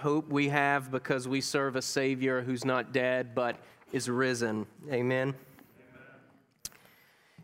hope 0.00 0.28
we 0.28 0.48
have 0.48 0.92
because 0.92 1.26
we 1.26 1.40
serve 1.40 1.74
a 1.74 1.82
Savior 1.82 2.40
who's 2.40 2.64
not 2.64 2.92
dead 2.92 3.34
but 3.34 3.56
is 3.90 4.08
risen. 4.08 4.64
Amen. 4.92 5.34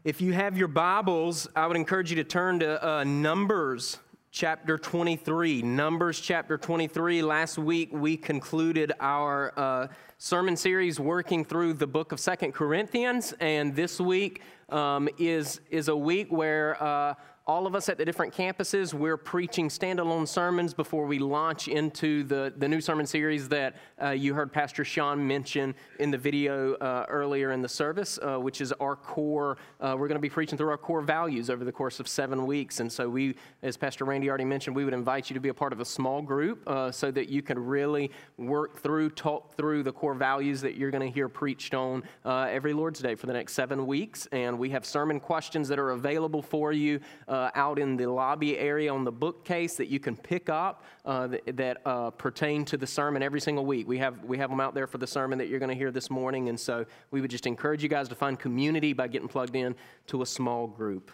If 0.04 0.20
you 0.20 0.32
have 0.34 0.56
your 0.56 0.68
Bibles, 0.68 1.48
I 1.56 1.66
would 1.66 1.76
encourage 1.76 2.10
you 2.10 2.16
to 2.16 2.22
turn 2.22 2.60
to 2.60 2.88
uh, 2.88 3.02
Numbers 3.02 3.98
chapter 4.30 4.78
23. 4.78 5.62
Numbers 5.62 6.20
chapter 6.20 6.56
23. 6.56 7.22
Last 7.22 7.58
week 7.58 7.88
we 7.90 8.16
concluded 8.16 8.92
our 9.00 9.52
uh, 9.56 9.88
sermon 10.18 10.56
series 10.56 11.00
working 11.00 11.44
through 11.44 11.72
the 11.72 11.88
book 11.88 12.12
of 12.12 12.20
Second 12.20 12.52
Corinthians, 12.52 13.34
and 13.40 13.74
this 13.74 13.98
week 13.98 14.42
um, 14.68 15.08
is, 15.18 15.60
is 15.70 15.88
a 15.88 15.96
week 15.96 16.30
where 16.30 16.80
uh, 16.80 17.14
all 17.46 17.66
of 17.66 17.74
us 17.74 17.90
at 17.90 17.98
the 17.98 18.04
different 18.04 18.34
campuses, 18.34 18.94
we're 18.94 19.18
preaching 19.18 19.68
standalone 19.68 20.26
sermons 20.26 20.72
before 20.72 21.04
we 21.04 21.18
launch 21.18 21.68
into 21.68 22.24
the, 22.24 22.54
the 22.56 22.66
new 22.66 22.80
sermon 22.80 23.04
series 23.04 23.50
that 23.50 23.76
uh, 24.02 24.10
you 24.10 24.32
heard 24.32 24.50
Pastor 24.50 24.82
Sean 24.82 25.26
mention 25.26 25.74
in 26.00 26.10
the 26.10 26.16
video 26.16 26.74
uh, 26.76 27.04
earlier 27.06 27.52
in 27.52 27.60
the 27.60 27.68
service, 27.68 28.18
uh, 28.22 28.38
which 28.38 28.62
is 28.62 28.72
our 28.80 28.96
core. 28.96 29.58
Uh, 29.78 29.94
we're 29.98 30.08
going 30.08 30.16
to 30.16 30.22
be 30.22 30.30
preaching 30.30 30.56
through 30.56 30.70
our 30.70 30.78
core 30.78 31.02
values 31.02 31.50
over 31.50 31.66
the 31.66 31.72
course 31.72 32.00
of 32.00 32.08
seven 32.08 32.46
weeks. 32.46 32.80
And 32.80 32.90
so, 32.90 33.10
we, 33.10 33.36
as 33.62 33.76
Pastor 33.76 34.06
Randy 34.06 34.30
already 34.30 34.46
mentioned, 34.46 34.74
we 34.74 34.86
would 34.86 34.94
invite 34.94 35.28
you 35.28 35.34
to 35.34 35.40
be 35.40 35.50
a 35.50 35.54
part 35.54 35.74
of 35.74 35.80
a 35.80 35.84
small 35.84 36.22
group 36.22 36.66
uh, 36.66 36.90
so 36.90 37.10
that 37.10 37.28
you 37.28 37.42
can 37.42 37.58
really 37.58 38.10
work 38.38 38.78
through, 38.78 39.10
talk 39.10 39.54
through 39.54 39.82
the 39.82 39.92
core 39.92 40.14
values 40.14 40.62
that 40.62 40.76
you're 40.76 40.90
going 40.90 41.06
to 41.06 41.14
hear 41.14 41.28
preached 41.28 41.74
on 41.74 42.04
uh, 42.24 42.46
every 42.50 42.72
Lord's 42.72 43.00
Day 43.00 43.14
for 43.14 43.26
the 43.26 43.34
next 43.34 43.52
seven 43.52 43.86
weeks. 43.86 44.26
And 44.32 44.58
we 44.58 44.70
have 44.70 44.86
sermon 44.86 45.20
questions 45.20 45.68
that 45.68 45.78
are 45.78 45.90
available 45.90 46.40
for 46.40 46.72
you 46.72 47.00
uh, 47.34 47.50
out 47.56 47.80
in 47.80 47.96
the 47.96 48.06
lobby 48.06 48.56
area 48.56 48.94
on 48.94 49.02
the 49.02 49.10
bookcase 49.10 49.74
that 49.74 49.88
you 49.88 49.98
can 49.98 50.16
pick 50.16 50.48
up 50.48 50.84
uh, 51.04 51.26
that, 51.26 51.56
that 51.56 51.76
uh, 51.84 52.10
pertain 52.10 52.64
to 52.64 52.76
the 52.76 52.86
sermon 52.86 53.24
every 53.24 53.40
single 53.40 53.66
week. 53.66 53.88
We 53.88 53.98
have, 53.98 54.22
we 54.22 54.38
have 54.38 54.50
them 54.50 54.60
out 54.60 54.72
there 54.72 54.86
for 54.86 54.98
the 54.98 55.06
sermon 55.06 55.36
that 55.38 55.48
you're 55.48 55.58
going 55.58 55.68
to 55.70 55.74
hear 55.74 55.90
this 55.90 56.10
morning. 56.10 56.48
And 56.48 56.58
so 56.58 56.86
we 57.10 57.20
would 57.20 57.32
just 57.32 57.48
encourage 57.48 57.82
you 57.82 57.88
guys 57.88 58.08
to 58.10 58.14
find 58.14 58.38
community 58.38 58.92
by 58.92 59.08
getting 59.08 59.26
plugged 59.26 59.56
in 59.56 59.74
to 60.06 60.22
a 60.22 60.26
small 60.26 60.68
group. 60.68 61.10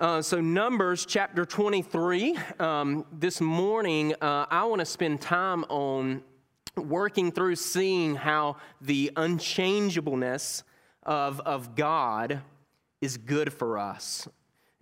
Uh, 0.00 0.20
so, 0.20 0.40
Numbers 0.40 1.06
chapter 1.06 1.44
23. 1.44 2.36
Um, 2.58 3.04
this 3.12 3.40
morning, 3.40 4.14
uh, 4.20 4.46
I 4.50 4.64
want 4.64 4.80
to 4.80 4.86
spend 4.86 5.20
time 5.20 5.64
on 5.68 6.24
working 6.74 7.30
through 7.30 7.54
seeing 7.56 8.16
how 8.16 8.56
the 8.80 9.12
unchangeableness 9.14 10.64
of, 11.04 11.38
of 11.40 11.76
God 11.76 12.40
is 13.00 13.16
good 13.16 13.52
for 13.52 13.78
us. 13.78 14.26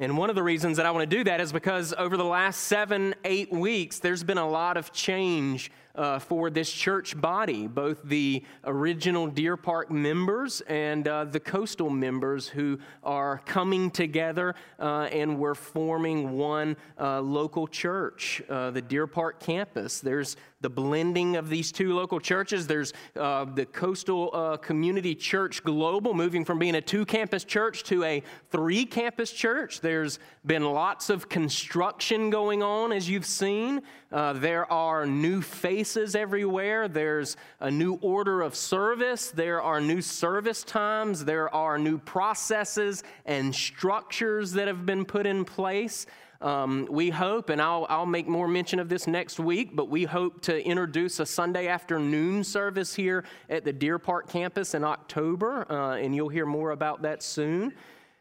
And 0.00 0.16
one 0.16 0.30
of 0.30 0.36
the 0.36 0.42
reasons 0.44 0.76
that 0.76 0.86
I 0.86 0.92
want 0.92 1.10
to 1.10 1.16
do 1.16 1.24
that 1.24 1.40
is 1.40 1.52
because 1.52 1.92
over 1.98 2.16
the 2.16 2.24
last 2.24 2.60
seven, 2.62 3.16
eight 3.24 3.52
weeks, 3.52 3.98
there's 3.98 4.22
been 4.22 4.38
a 4.38 4.48
lot 4.48 4.76
of 4.76 4.92
change 4.92 5.72
uh, 5.98 6.18
for 6.20 6.48
this 6.48 6.70
church 6.70 7.20
body, 7.20 7.66
both 7.66 8.02
the 8.04 8.42
original 8.64 9.26
Deer 9.26 9.56
Park 9.56 9.90
members 9.90 10.60
and 10.62 11.08
uh, 11.08 11.24
the 11.24 11.40
coastal 11.40 11.90
members 11.90 12.46
who 12.46 12.78
are 13.02 13.38
coming 13.44 13.90
together 13.90 14.54
uh, 14.78 15.08
and 15.12 15.38
we're 15.38 15.56
forming 15.56 16.38
one 16.38 16.76
uh, 17.00 17.20
local 17.20 17.66
church, 17.66 18.40
uh, 18.48 18.70
the 18.70 18.80
Deer 18.80 19.08
Park 19.08 19.40
campus. 19.40 20.00
There's 20.00 20.36
the 20.60 20.70
blending 20.70 21.36
of 21.36 21.48
these 21.48 21.70
two 21.70 21.94
local 21.94 22.18
churches. 22.18 22.66
There's 22.66 22.92
uh, 23.16 23.44
the 23.44 23.66
Coastal 23.66 24.58
Community 24.58 25.14
Church 25.14 25.62
Global, 25.62 26.14
moving 26.14 26.44
from 26.44 26.58
being 26.58 26.74
a 26.74 26.80
two 26.80 27.04
campus 27.04 27.44
church 27.44 27.84
to 27.84 28.02
a 28.04 28.22
three 28.50 28.84
campus 28.84 29.32
church. 29.32 29.80
There's 29.80 30.18
been 30.44 30.64
lots 30.64 31.10
of 31.10 31.28
construction 31.28 32.30
going 32.30 32.62
on, 32.62 32.92
as 32.92 33.08
you've 33.08 33.26
seen. 33.26 33.82
There 34.10 34.70
are 34.72 35.06
new 35.06 35.42
faces 35.42 36.14
everywhere. 36.14 36.88
There's 36.88 37.36
a 37.60 37.70
new 37.70 37.94
order 38.00 38.42
of 38.42 38.54
service. 38.54 39.30
There 39.30 39.60
are 39.60 39.80
new 39.80 40.00
service 40.00 40.62
times. 40.62 41.24
There 41.24 41.52
are 41.54 41.78
new 41.78 41.98
processes 41.98 43.02
and 43.26 43.54
structures 43.54 44.52
that 44.52 44.66
have 44.66 44.86
been 44.86 45.04
put 45.04 45.26
in 45.26 45.44
place. 45.44 46.06
Um, 46.40 46.86
we 46.88 47.10
hope, 47.10 47.50
and 47.50 47.60
I'll, 47.60 47.84
I'll 47.88 48.06
make 48.06 48.28
more 48.28 48.46
mention 48.46 48.78
of 48.78 48.88
this 48.88 49.08
next 49.08 49.40
week, 49.40 49.74
but 49.74 49.88
we 49.88 50.04
hope 50.04 50.40
to 50.42 50.64
introduce 50.64 51.18
a 51.18 51.26
Sunday 51.26 51.66
afternoon 51.66 52.44
service 52.44 52.94
here 52.94 53.24
at 53.50 53.64
the 53.64 53.72
Deer 53.72 53.98
Park 53.98 54.28
campus 54.28 54.74
in 54.74 54.84
October, 54.84 55.70
uh, 55.70 55.96
and 55.96 56.14
you'll 56.14 56.28
hear 56.28 56.46
more 56.46 56.70
about 56.70 57.02
that 57.02 57.24
soon. 57.24 57.74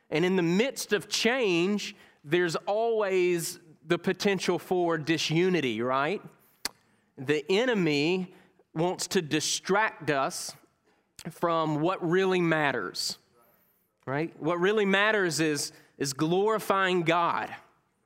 And 0.09 0.25
in 0.25 0.35
the 0.35 0.41
midst 0.41 0.93
of 0.93 1.07
change, 1.07 1.95
there's 2.23 2.55
always 2.55 3.59
the 3.87 3.97
potential 3.97 4.59
for 4.59 4.97
disunity, 4.97 5.81
right? 5.81 6.21
the 7.17 7.43
enemy 7.51 8.33
wants 8.73 9.07
to 9.07 9.21
distract 9.21 10.11
us 10.11 10.55
from 11.31 11.81
what 11.81 12.07
really 12.07 12.41
matters. 12.41 13.17
Right? 14.05 14.31
What 14.39 14.59
really 14.59 14.85
matters 14.85 15.39
is, 15.39 15.71
is 15.97 16.13
glorifying 16.13 17.01
God. 17.01 17.53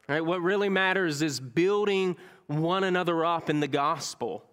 Right? 0.07 0.25
What 0.25 0.41
really 0.41 0.69
matters 0.69 1.21
is 1.21 1.39
building 1.39 2.15
one 2.47 2.83
another 2.83 3.23
up 3.25 3.49
in 3.49 3.59
the 3.59 3.67
gospel. 3.67 4.43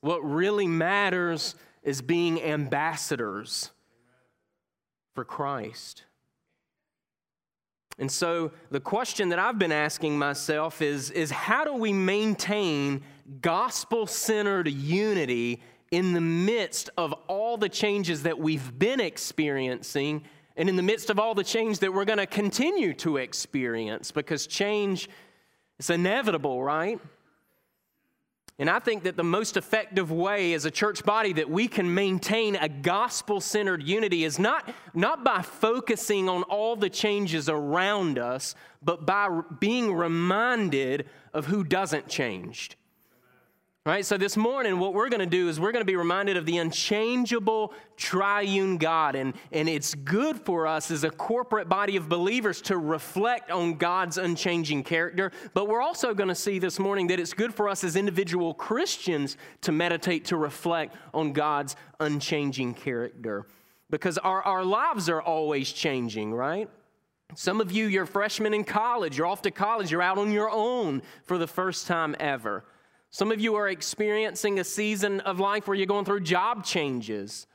What 0.00 0.20
really 0.20 0.66
matters 0.66 1.54
is 1.82 2.00
being 2.00 2.42
ambassadors 2.42 3.70
for 5.14 5.24
Christ. 5.24 6.04
And 7.98 8.10
so 8.10 8.50
the 8.70 8.80
question 8.80 9.28
that 9.28 9.38
I've 9.38 9.58
been 9.58 9.72
asking 9.72 10.18
myself 10.18 10.82
is, 10.82 11.10
is 11.10 11.30
how 11.30 11.64
do 11.64 11.74
we 11.74 11.92
maintain 11.92 13.02
gospel 13.40 14.06
centered 14.06 14.68
unity 14.68 15.62
in 15.90 16.12
the 16.12 16.20
midst 16.20 16.90
of 16.96 17.12
all 17.28 17.56
the 17.56 17.68
changes 17.68 18.24
that 18.24 18.38
we've 18.38 18.76
been 18.78 19.00
experiencing 19.00 20.24
and 20.56 20.68
in 20.68 20.76
the 20.76 20.82
midst 20.82 21.10
of 21.10 21.18
all 21.18 21.34
the 21.34 21.44
change 21.44 21.80
that 21.80 21.92
we're 21.92 22.04
going 22.04 22.18
to 22.18 22.26
continue 22.26 22.92
to 22.94 23.18
experience? 23.18 24.10
Because 24.10 24.46
change 24.46 25.08
is 25.78 25.90
inevitable, 25.90 26.62
right? 26.62 27.00
And 28.58 28.70
I 28.70 28.78
think 28.78 29.02
that 29.02 29.16
the 29.16 29.24
most 29.24 29.56
effective 29.56 30.12
way 30.12 30.52
as 30.52 30.64
a 30.64 30.70
church 30.70 31.04
body 31.04 31.32
that 31.32 31.50
we 31.50 31.66
can 31.66 31.92
maintain 31.92 32.54
a 32.54 32.68
gospel 32.68 33.40
centered 33.40 33.82
unity 33.82 34.22
is 34.22 34.38
not, 34.38 34.72
not 34.94 35.24
by 35.24 35.42
focusing 35.42 36.28
on 36.28 36.44
all 36.44 36.76
the 36.76 36.90
changes 36.90 37.48
around 37.48 38.16
us, 38.16 38.54
but 38.80 39.04
by 39.04 39.40
being 39.58 39.92
reminded 39.92 41.06
of 41.32 41.46
who 41.46 41.64
doesn't 41.64 42.08
change. 42.08 42.78
Right? 43.86 44.06
So 44.06 44.16
this 44.16 44.38
morning, 44.38 44.78
what 44.78 44.94
we're 44.94 45.10
going 45.10 45.20
to 45.20 45.26
do 45.26 45.50
is 45.50 45.60
we're 45.60 45.70
going 45.70 45.82
to 45.82 45.86
be 45.86 45.94
reminded 45.94 46.38
of 46.38 46.46
the 46.46 46.56
unchangeable 46.56 47.74
triune 47.98 48.78
God. 48.78 49.14
And, 49.14 49.34
and 49.52 49.68
it's 49.68 49.94
good 49.94 50.40
for 50.40 50.66
us 50.66 50.90
as 50.90 51.04
a 51.04 51.10
corporate 51.10 51.68
body 51.68 51.96
of 51.96 52.08
believers 52.08 52.62
to 52.62 52.78
reflect 52.78 53.50
on 53.50 53.74
God's 53.74 54.16
unchanging 54.16 54.84
character. 54.84 55.32
But 55.52 55.68
we're 55.68 55.82
also 55.82 56.14
going 56.14 56.30
to 56.30 56.34
see 56.34 56.58
this 56.58 56.78
morning 56.78 57.08
that 57.08 57.20
it's 57.20 57.34
good 57.34 57.52
for 57.52 57.68
us 57.68 57.84
as 57.84 57.94
individual 57.94 58.54
Christians 58.54 59.36
to 59.60 59.70
meditate, 59.70 60.24
to 60.26 60.38
reflect 60.38 60.96
on 61.12 61.34
God's 61.34 61.76
unchanging 62.00 62.72
character. 62.72 63.44
Because 63.90 64.16
our, 64.16 64.40
our 64.44 64.64
lives 64.64 65.10
are 65.10 65.20
always 65.20 65.70
changing, 65.70 66.32
right? 66.32 66.70
Some 67.34 67.60
of 67.60 67.70
you, 67.70 67.88
you're 67.88 68.06
freshmen 68.06 68.54
in 68.54 68.64
college, 68.64 69.18
you're 69.18 69.26
off 69.26 69.42
to 69.42 69.50
college, 69.50 69.90
you're 69.90 70.00
out 70.00 70.16
on 70.16 70.32
your 70.32 70.48
own 70.50 71.02
for 71.24 71.36
the 71.36 71.46
first 71.46 71.86
time 71.86 72.16
ever. 72.18 72.64
Some 73.14 73.30
of 73.30 73.40
you 73.40 73.54
are 73.54 73.68
experiencing 73.68 74.58
a 74.58 74.64
season 74.64 75.20
of 75.20 75.38
life 75.38 75.68
where 75.68 75.76
you're 75.76 75.86
going 75.86 76.04
through 76.04 76.22
job 76.22 76.64
changes. 76.64 77.46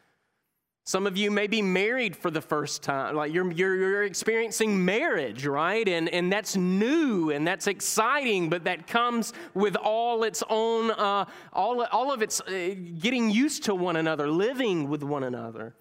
Some 0.86 1.06
of 1.06 1.18
you 1.18 1.32
may 1.32 1.48
be 1.48 1.62
married 1.62 2.16
for 2.16 2.32
the 2.32 2.40
first 2.40 2.82
time, 2.82 3.18
like 3.18 3.34
you're, 3.34 3.52
you're, 3.52 3.76
you're, 3.76 4.04
experiencing 4.04 4.86
marriage, 4.86 5.46
right? 5.46 5.86
And, 5.86 6.08
and 6.08 6.32
that's 6.32 6.56
new 6.56 7.32
and 7.32 7.46
that's 7.46 7.68
exciting, 7.68 8.50
but 8.50 8.64
that 8.64 8.88
comes 8.88 9.34
with 9.54 9.76
all 9.76 10.24
its 10.24 10.46
own, 10.50 10.92
uh, 10.92 11.26
all, 11.52 11.84
all 11.92 12.14
of 12.14 12.22
its 12.22 12.40
uh, 12.40 12.74
getting 13.02 13.30
used 13.30 13.66
to 13.66 13.76
one 13.76 13.98
another, 13.98 14.30
living 14.30 14.88
with 14.88 15.04
one 15.04 15.26
another. 15.26 15.76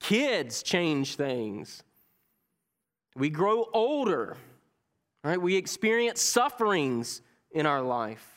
Kids 0.00 0.62
change 0.62 1.16
things. 1.16 1.82
We 3.14 3.28
grow 3.28 3.68
older, 3.74 4.38
right? 5.22 5.38
We 5.38 5.56
experience 5.56 6.22
sufferings 6.22 7.20
in 7.50 7.66
our 7.66 7.82
life. 7.82 8.33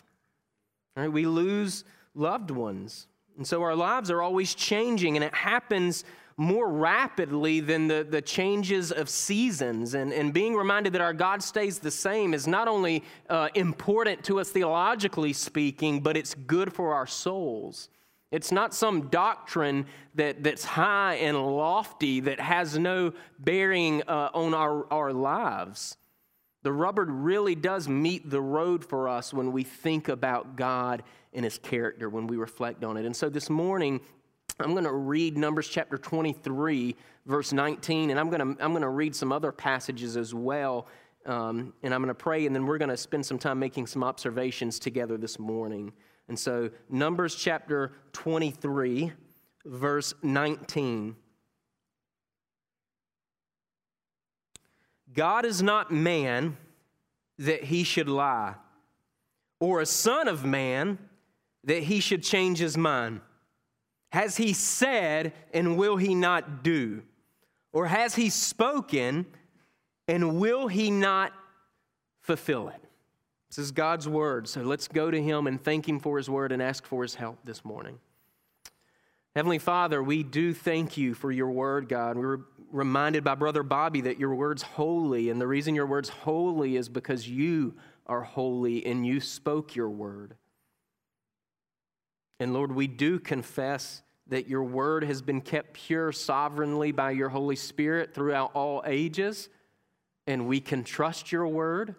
Right? 0.97 1.11
We 1.11 1.27
lose 1.27 1.83
loved 2.15 2.49
ones. 2.49 3.07
And 3.38 3.45
so 3.45 3.61
our 3.61 3.75
lives 3.75 4.09
are 4.09 4.21
always 4.21 4.55
changing, 4.55 5.15
and 5.15 5.23
it 5.23 5.33
happens 5.33 6.03
more 6.38 6.69
rapidly 6.69 7.59
than 7.59 7.88
the, 7.88 8.05
the 8.07 8.21
changes 8.21 8.91
of 8.91 9.09
seasons. 9.09 9.94
And, 9.94 10.11
and 10.11 10.33
being 10.33 10.55
reminded 10.55 10.94
that 10.94 11.01
our 11.01 11.13
God 11.13 11.44
stays 11.44 11.79
the 11.79 11.91
same 11.91 12.33
is 12.33 12.47
not 12.47 12.67
only 12.67 13.03
uh, 13.29 13.49
important 13.53 14.23
to 14.25 14.39
us 14.39 14.49
theologically 14.49 15.33
speaking, 15.33 15.99
but 16.01 16.17
it's 16.17 16.33
good 16.33 16.73
for 16.73 16.94
our 16.94 17.07
souls. 17.07 17.89
It's 18.31 18.51
not 18.51 18.73
some 18.73 19.09
doctrine 19.09 19.85
that, 20.15 20.44
that's 20.44 20.65
high 20.65 21.15
and 21.15 21.38
lofty 21.38 22.19
that 22.21 22.39
has 22.39 22.77
no 22.77 23.13
bearing 23.39 24.03
uh, 24.07 24.29
on 24.33 24.53
our, 24.53 24.91
our 24.91 25.13
lives. 25.13 25.97
The 26.67 26.73
rubber 26.73 27.05
really 27.05 27.55
does 27.55 27.87
meet 27.87 28.29
the 28.29 28.41
road 28.41 28.83
for 28.83 29.07
us 29.07 29.33
when 29.33 29.53
we 29.53 29.63
think 29.63 30.09
about 30.09 30.57
God 30.57 31.01
and 31.31 31.45
his 31.45 31.57
character 31.59 32.09
when 32.09 32.27
we 32.27 32.35
reflect 32.35 32.83
on 32.83 32.97
it. 32.97 33.05
And 33.05 33.15
so 33.15 33.29
this 33.29 33.49
morning, 33.49 34.01
I'm 34.59 34.71
going 34.71 34.83
to 34.83 34.91
read 34.91 35.37
Numbers 35.37 35.69
chapter 35.69 35.97
23, 35.97 36.93
verse 37.25 37.53
19, 37.53 38.09
and 38.09 38.19
I'm 38.19 38.29
going 38.29 38.41
to, 38.41 38.61
I'm 38.61 38.73
going 38.73 38.81
to 38.81 38.89
read 38.89 39.15
some 39.15 39.31
other 39.31 39.53
passages 39.53 40.17
as 40.17 40.33
well. 40.33 40.87
Um, 41.25 41.71
and 41.83 41.93
I'm 41.93 42.01
going 42.01 42.09
to 42.09 42.13
pray, 42.13 42.45
and 42.45 42.53
then 42.53 42.65
we're 42.65 42.79
going 42.79 42.89
to 42.89 42.97
spend 42.97 43.25
some 43.25 43.39
time 43.39 43.59
making 43.59 43.87
some 43.87 44.03
observations 44.03 44.77
together 44.77 45.15
this 45.15 45.39
morning. 45.39 45.93
And 46.27 46.37
so, 46.37 46.69
Numbers 46.89 47.35
chapter 47.35 47.93
23, 48.11 49.13
verse 49.63 50.13
19. 50.21 51.15
God 55.17 55.45
is 55.45 55.63
not 55.63 55.91
man 55.91 56.57
that 57.39 57.63
he 57.63 57.83
should 57.83 58.07
lie, 58.07 58.53
or 59.59 59.81
a 59.81 59.85
son 59.85 60.27
of 60.27 60.45
man 60.45 60.99
that 61.63 61.81
he 61.83 61.99
should 61.99 62.21
change 62.21 62.59
his 62.59 62.77
mind. 62.77 63.21
Has 64.11 64.37
he 64.37 64.53
said, 64.53 65.33
and 65.53 65.75
will 65.75 65.97
he 65.97 66.13
not 66.13 66.63
do? 66.63 67.01
Or 67.73 67.87
has 67.87 68.13
he 68.13 68.29
spoken, 68.29 69.25
and 70.07 70.39
will 70.39 70.67
he 70.67 70.91
not 70.91 71.33
fulfill 72.21 72.69
it? 72.69 72.81
This 73.49 73.57
is 73.57 73.71
God's 73.71 74.07
word. 74.07 74.47
So 74.47 74.61
let's 74.61 74.87
go 74.87 75.09
to 75.09 75.21
him 75.21 75.47
and 75.47 75.61
thank 75.61 75.89
him 75.89 75.99
for 75.99 76.17
his 76.17 76.29
word 76.29 76.51
and 76.51 76.61
ask 76.61 76.85
for 76.85 77.01
his 77.01 77.15
help 77.15 77.39
this 77.43 77.65
morning. 77.65 77.97
Heavenly 79.37 79.59
Father, 79.59 80.01
we 80.01 80.23
do 80.23 80.51
thank 80.51 80.97
you 80.97 81.13
for 81.13 81.31
your 81.31 81.51
word, 81.51 81.87
God. 81.87 82.15
We 82.17 82.25
were 82.25 82.47
reminded 82.71 83.23
by 83.23 83.35
Brother 83.35 83.61
Bobby 83.61 84.01
that 84.01 84.19
your 84.19 84.33
word's 84.33 84.63
holy, 84.63 85.29
and 85.29 85.39
the 85.39 85.45
reason 85.45 85.75
your 85.75 85.85
word's 85.85 86.09
holy 86.09 86.75
is 86.75 86.89
because 86.89 87.29
you 87.29 87.75
are 88.07 88.23
holy 88.23 88.83
and 88.83 89.05
you 89.05 89.19
spoke 89.19 89.75
your 89.75 89.91
word. 89.91 90.37
And 92.39 92.51
Lord, 92.51 92.71
we 92.71 92.87
do 92.87 93.19
confess 93.19 94.01
that 94.25 94.47
your 94.47 94.63
word 94.63 95.03
has 95.03 95.21
been 95.21 95.41
kept 95.41 95.73
pure 95.73 96.11
sovereignly 96.11 96.91
by 96.91 97.11
your 97.11 97.29
Holy 97.29 97.55
Spirit 97.55 98.15
throughout 98.15 98.49
all 98.55 98.81
ages, 98.87 99.49
and 100.25 100.47
we 100.47 100.59
can 100.59 100.83
trust 100.83 101.31
your 101.31 101.47
word. 101.47 101.93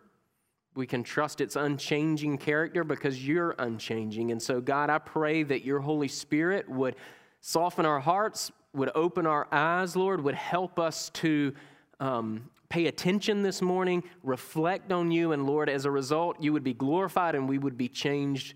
We 0.74 0.88
can 0.88 1.04
trust 1.04 1.40
its 1.40 1.54
unchanging 1.54 2.38
character 2.38 2.82
because 2.82 3.24
you're 3.24 3.54
unchanging. 3.60 4.32
And 4.32 4.42
so, 4.42 4.60
God, 4.60 4.90
I 4.90 4.98
pray 4.98 5.44
that 5.44 5.64
your 5.64 5.78
Holy 5.78 6.08
Spirit 6.08 6.68
would 6.68 6.96
soften 7.40 7.86
our 7.86 8.00
hearts, 8.00 8.50
would 8.74 8.90
open 8.94 9.26
our 9.26 9.46
eyes, 9.52 9.96
Lord, 9.96 10.22
would 10.22 10.34
help 10.34 10.78
us 10.78 11.10
to 11.10 11.54
um, 12.00 12.50
pay 12.68 12.86
attention 12.86 13.42
this 13.42 13.62
morning, 13.62 14.04
reflect 14.22 14.92
on 14.92 15.10
you, 15.10 15.32
and 15.32 15.46
Lord, 15.46 15.68
as 15.68 15.84
a 15.84 15.90
result, 15.90 16.40
you 16.40 16.52
would 16.52 16.64
be 16.64 16.74
glorified 16.74 17.34
and 17.34 17.48
we 17.48 17.58
would 17.58 17.76
be 17.76 17.88
changed 17.88 18.54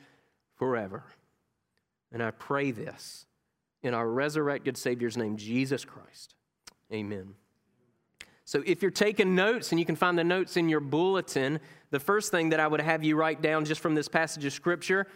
forever. 0.56 1.04
And 2.12 2.22
I 2.22 2.30
pray 2.30 2.70
this 2.70 3.26
in 3.82 3.94
our 3.94 4.08
resurrected 4.08 4.76
Savior's 4.76 5.16
name, 5.16 5.36
Jesus 5.36 5.84
Christ. 5.84 6.34
Amen. 6.92 7.34
So, 8.44 8.62
if 8.66 8.82
you're 8.82 8.90
taking 8.90 9.34
notes, 9.34 9.72
and 9.72 9.78
you 9.78 9.86
can 9.86 9.96
find 9.96 10.18
the 10.18 10.24
notes 10.24 10.58
in 10.58 10.68
your 10.68 10.80
bulletin, 10.80 11.58
the 11.90 12.00
first 12.00 12.30
thing 12.30 12.50
that 12.50 12.60
I 12.60 12.66
would 12.66 12.80
have 12.80 13.02
you 13.02 13.16
write 13.16 13.40
down 13.40 13.64
just 13.64 13.80
from 13.80 13.94
this 13.94 14.08
passage 14.08 14.44
of 14.44 14.52
Scripture 14.52 15.06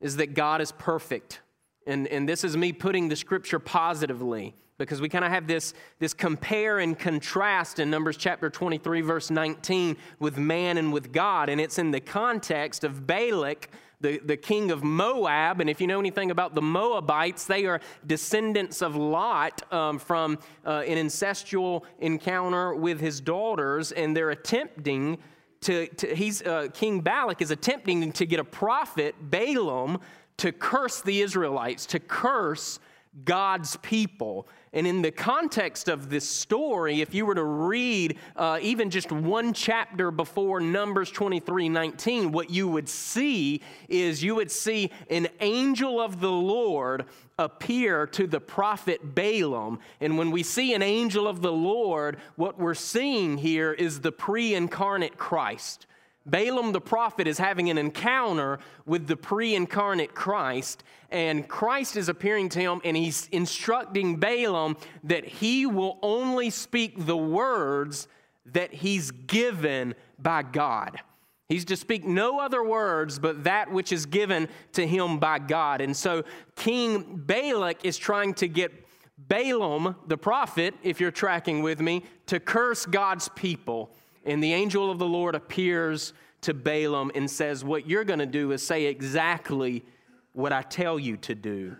is 0.00 0.16
that 0.16 0.34
God 0.34 0.60
is 0.60 0.70
perfect. 0.72 1.40
And, 1.88 2.06
and 2.08 2.28
this 2.28 2.44
is 2.44 2.56
me 2.56 2.72
putting 2.72 3.08
the 3.08 3.16
Scripture 3.16 3.58
positively 3.58 4.54
because 4.76 5.00
we 5.00 5.08
kind 5.08 5.24
of 5.24 5.32
have 5.32 5.46
this, 5.46 5.74
this 5.98 6.14
compare 6.14 6.78
and 6.78 6.96
contrast 6.96 7.80
in 7.80 7.90
Numbers 7.90 8.16
chapter 8.16 8.50
23, 8.50 9.00
verse 9.00 9.30
19, 9.30 9.96
with 10.20 10.36
man 10.38 10.78
and 10.78 10.92
with 10.92 11.12
God. 11.12 11.48
And 11.48 11.60
it's 11.60 11.78
in 11.78 11.90
the 11.90 12.00
context 12.00 12.84
of 12.84 13.06
Balak 13.06 13.70
the, 14.00 14.20
the 14.24 14.36
king 14.36 14.70
of 14.70 14.84
Moab. 14.84 15.60
And 15.60 15.68
if 15.68 15.80
you 15.80 15.86
know 15.86 15.98
anything 15.98 16.30
about 16.30 16.54
the 16.54 16.62
Moabites, 16.62 17.46
they 17.46 17.64
are 17.66 17.80
descendants 18.06 18.80
of 18.80 18.94
Lot 18.94 19.72
um, 19.72 19.98
from 19.98 20.38
uh, 20.64 20.84
an 20.86 21.04
incestual 21.04 21.82
encounter 21.98 22.74
with 22.74 23.00
his 23.00 23.20
daughters, 23.20 23.90
and 23.92 24.16
they're 24.16 24.30
attempting 24.30 25.18
to, 25.62 25.88
to 25.88 26.14
he's, 26.14 26.42
uh, 26.42 26.68
King 26.72 27.00
Balak 27.00 27.42
is 27.42 27.50
attempting 27.50 28.12
to 28.12 28.26
get 28.26 28.38
a 28.38 28.44
prophet, 28.44 29.16
Balaam, 29.20 29.98
to 30.38 30.52
curse 30.52 31.00
the 31.02 31.20
Israelites, 31.20 31.86
to 31.86 32.00
curse 32.00 32.80
God's 33.24 33.76
people. 33.76 34.48
And 34.72 34.86
in 34.86 35.02
the 35.02 35.10
context 35.10 35.88
of 35.88 36.10
this 36.10 36.28
story, 36.28 37.00
if 37.00 37.14
you 37.14 37.24
were 37.24 37.34
to 37.34 37.44
read 37.44 38.18
uh, 38.36 38.58
even 38.60 38.90
just 38.90 39.10
one 39.10 39.52
chapter 39.52 40.10
before 40.10 40.60
Numbers 40.60 41.10
23 41.10 41.68
19, 41.68 42.32
what 42.32 42.50
you 42.50 42.68
would 42.68 42.88
see 42.88 43.62
is 43.88 44.22
you 44.22 44.34
would 44.34 44.50
see 44.50 44.90
an 45.10 45.28
angel 45.40 46.00
of 46.00 46.20
the 46.20 46.30
Lord 46.30 47.06
appear 47.38 48.06
to 48.08 48.26
the 48.26 48.40
prophet 48.40 49.14
Balaam. 49.14 49.78
And 50.00 50.18
when 50.18 50.30
we 50.30 50.42
see 50.42 50.74
an 50.74 50.82
angel 50.82 51.26
of 51.26 51.40
the 51.40 51.52
Lord, 51.52 52.18
what 52.36 52.58
we're 52.58 52.74
seeing 52.74 53.38
here 53.38 53.72
is 53.72 54.00
the 54.00 54.12
pre 54.12 54.54
incarnate 54.54 55.16
Christ. 55.16 55.86
Balaam 56.26 56.72
the 56.72 56.80
prophet 56.80 57.26
is 57.26 57.38
having 57.38 57.70
an 57.70 57.78
encounter 57.78 58.58
with 58.86 59.06
the 59.06 59.16
pre 59.16 59.54
incarnate 59.54 60.14
Christ, 60.14 60.84
and 61.10 61.48
Christ 61.48 61.96
is 61.96 62.08
appearing 62.08 62.50
to 62.50 62.60
him 62.60 62.80
and 62.84 62.96
he's 62.96 63.28
instructing 63.32 64.16
Balaam 64.16 64.76
that 65.04 65.24
he 65.24 65.64
will 65.64 65.98
only 66.02 66.50
speak 66.50 67.06
the 67.06 67.16
words 67.16 68.08
that 68.46 68.72
he's 68.74 69.10
given 69.10 69.94
by 70.18 70.42
God. 70.42 71.00
He's 71.48 71.64
to 71.66 71.76
speak 71.76 72.04
no 72.04 72.40
other 72.40 72.62
words 72.62 73.18
but 73.18 73.44
that 73.44 73.72
which 73.72 73.90
is 73.90 74.04
given 74.04 74.48
to 74.72 74.86
him 74.86 75.18
by 75.18 75.38
God. 75.38 75.80
And 75.80 75.96
so 75.96 76.24
King 76.56 77.22
Balak 77.24 77.84
is 77.84 77.96
trying 77.96 78.34
to 78.34 78.48
get 78.48 78.72
Balaam, 79.16 79.96
the 80.06 80.16
prophet, 80.16 80.74
if 80.82 81.00
you're 81.00 81.10
tracking 81.10 81.62
with 81.62 81.80
me, 81.80 82.04
to 82.26 82.38
curse 82.38 82.86
God's 82.86 83.28
people. 83.30 83.90
And 84.24 84.42
the 84.42 84.52
angel 84.52 84.90
of 84.90 84.98
the 84.98 85.06
Lord 85.06 85.34
appears 85.34 86.12
to 86.42 86.54
Balaam 86.54 87.10
and 87.14 87.30
says, 87.30 87.64
What 87.64 87.88
you're 87.88 88.04
going 88.04 88.18
to 88.18 88.26
do 88.26 88.52
is 88.52 88.62
say 88.62 88.86
exactly 88.86 89.84
what 90.32 90.52
I 90.52 90.62
tell 90.62 90.98
you 90.98 91.16
to 91.18 91.34
do. 91.34 91.76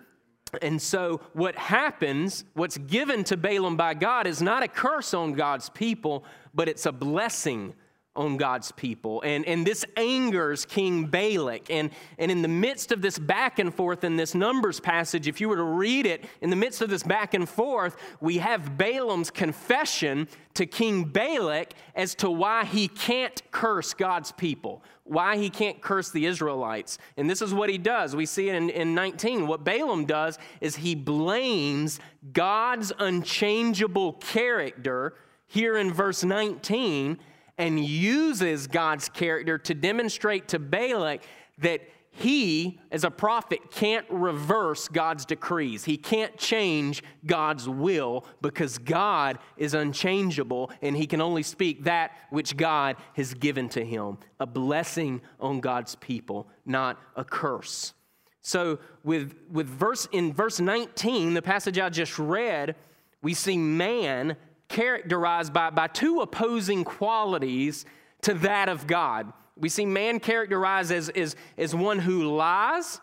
And 0.62 0.80
so, 0.80 1.20
what 1.34 1.54
happens, 1.56 2.44
what's 2.54 2.78
given 2.78 3.22
to 3.24 3.36
Balaam 3.36 3.76
by 3.76 3.94
God, 3.94 4.26
is 4.26 4.40
not 4.40 4.62
a 4.62 4.68
curse 4.68 5.12
on 5.12 5.34
God's 5.34 5.68
people, 5.68 6.24
but 6.54 6.68
it's 6.68 6.86
a 6.86 6.92
blessing 6.92 7.74
on 8.18 8.36
God's 8.36 8.72
people. 8.72 9.22
And, 9.22 9.46
and 9.46 9.64
this 9.64 9.84
angers 9.96 10.64
King 10.64 11.06
Balak. 11.06 11.70
And, 11.70 11.90
and 12.18 12.30
in 12.30 12.42
the 12.42 12.48
midst 12.48 12.90
of 12.90 13.00
this 13.00 13.18
back 13.18 13.60
and 13.60 13.72
forth 13.72 14.02
in 14.02 14.16
this 14.16 14.34
Numbers 14.34 14.80
passage, 14.80 15.28
if 15.28 15.40
you 15.40 15.48
were 15.48 15.56
to 15.56 15.62
read 15.62 16.04
it, 16.04 16.24
in 16.40 16.50
the 16.50 16.56
midst 16.56 16.82
of 16.82 16.90
this 16.90 17.04
back 17.04 17.32
and 17.32 17.48
forth, 17.48 17.96
we 18.20 18.38
have 18.38 18.76
Balaam's 18.76 19.30
confession 19.30 20.26
to 20.54 20.66
King 20.66 21.04
Balak 21.04 21.74
as 21.94 22.16
to 22.16 22.28
why 22.28 22.64
he 22.64 22.88
can't 22.88 23.40
curse 23.52 23.94
God's 23.94 24.32
people, 24.32 24.82
why 25.04 25.36
he 25.36 25.48
can't 25.48 25.80
curse 25.80 26.10
the 26.10 26.26
Israelites. 26.26 26.98
And 27.16 27.30
this 27.30 27.40
is 27.40 27.54
what 27.54 27.70
he 27.70 27.78
does. 27.78 28.16
We 28.16 28.26
see 28.26 28.48
it 28.48 28.56
in, 28.56 28.68
in 28.70 28.96
19. 28.96 29.46
What 29.46 29.62
Balaam 29.62 30.04
does 30.04 30.40
is 30.60 30.74
he 30.74 30.96
blames 30.96 32.00
God's 32.32 32.92
unchangeable 32.98 34.14
character 34.14 35.14
here 35.46 35.76
in 35.76 35.92
verse 35.92 36.24
19 36.24 37.18
and 37.58 37.84
uses 37.84 38.66
God's 38.66 39.08
character 39.08 39.58
to 39.58 39.74
demonstrate 39.74 40.48
to 40.48 40.58
Balak 40.58 41.22
that 41.58 41.82
he, 42.10 42.80
as 42.90 43.04
a 43.04 43.10
prophet, 43.10 43.70
can't 43.70 44.04
reverse 44.10 44.88
God's 44.88 45.24
decrees. 45.24 45.84
He 45.84 45.96
can't 45.96 46.36
change 46.36 47.02
God's 47.24 47.68
will 47.68 48.24
because 48.40 48.78
God 48.78 49.38
is 49.56 49.74
unchangeable 49.74 50.72
and 50.82 50.96
he 50.96 51.06
can 51.06 51.20
only 51.20 51.44
speak 51.44 51.84
that 51.84 52.12
which 52.30 52.56
God 52.56 52.96
has 53.14 53.34
given 53.34 53.68
to 53.70 53.84
him 53.84 54.18
a 54.40 54.46
blessing 54.46 55.20
on 55.38 55.60
God's 55.60 55.94
people, 55.96 56.48
not 56.66 56.98
a 57.14 57.24
curse. 57.24 57.94
So, 58.40 58.78
with, 59.04 59.34
with 59.50 59.68
verse, 59.68 60.08
in 60.10 60.32
verse 60.32 60.58
19, 60.58 61.34
the 61.34 61.42
passage 61.42 61.78
I 61.78 61.88
just 61.88 62.18
read, 62.18 62.74
we 63.22 63.34
see 63.34 63.58
man 63.58 64.36
characterized 64.68 65.52
by, 65.52 65.70
by 65.70 65.86
two 65.86 66.20
opposing 66.20 66.84
qualities 66.84 67.84
to 68.22 68.34
that 68.34 68.68
of 68.68 68.86
God. 68.86 69.32
We 69.56 69.68
see 69.68 69.86
man 69.86 70.20
characterized 70.20 70.92
as, 70.92 71.08
as, 71.10 71.36
as 71.56 71.74
one 71.74 71.98
who 71.98 72.36
lies 72.36 73.00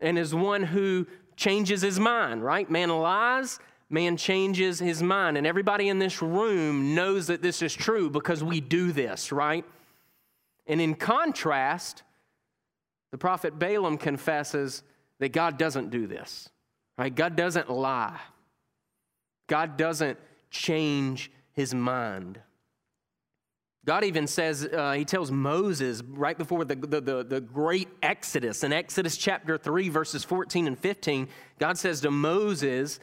and 0.00 0.18
as 0.18 0.34
one 0.34 0.62
who 0.62 1.06
changes 1.36 1.82
his 1.82 1.98
mind, 1.98 2.44
right? 2.44 2.70
Man 2.70 2.90
lies, 2.90 3.58
man 3.90 4.16
changes 4.16 4.78
his 4.78 5.02
mind. 5.02 5.36
And 5.36 5.46
everybody 5.46 5.88
in 5.88 5.98
this 5.98 6.22
room 6.22 6.94
knows 6.94 7.26
that 7.26 7.42
this 7.42 7.62
is 7.62 7.74
true 7.74 8.10
because 8.10 8.44
we 8.44 8.60
do 8.60 8.92
this, 8.92 9.32
right? 9.32 9.64
And 10.66 10.80
in 10.80 10.94
contrast, 10.94 12.02
the 13.10 13.18
prophet 13.18 13.58
Balaam 13.58 13.98
confesses 13.98 14.82
that 15.18 15.32
God 15.32 15.58
doesn't 15.58 15.90
do 15.90 16.06
this, 16.06 16.48
right? 16.98 17.14
God 17.14 17.36
doesn't 17.36 17.70
lie. 17.70 18.18
God 19.46 19.76
doesn't 19.76 20.18
change 20.54 21.30
his 21.52 21.74
mind. 21.74 22.40
God 23.84 24.04
even 24.04 24.26
says, 24.26 24.66
uh, 24.66 24.92
he 24.92 25.04
tells 25.04 25.30
Moses 25.30 26.02
right 26.08 26.38
before 26.38 26.64
the, 26.64 26.74
the, 26.74 27.00
the, 27.00 27.24
the, 27.24 27.40
great 27.40 27.88
Exodus, 28.02 28.64
in 28.64 28.72
Exodus 28.72 29.18
chapter 29.18 29.58
3, 29.58 29.90
verses 29.90 30.24
14 30.24 30.66
and 30.66 30.78
15, 30.78 31.28
God 31.58 31.76
says 31.76 32.00
to 32.00 32.10
Moses, 32.10 32.98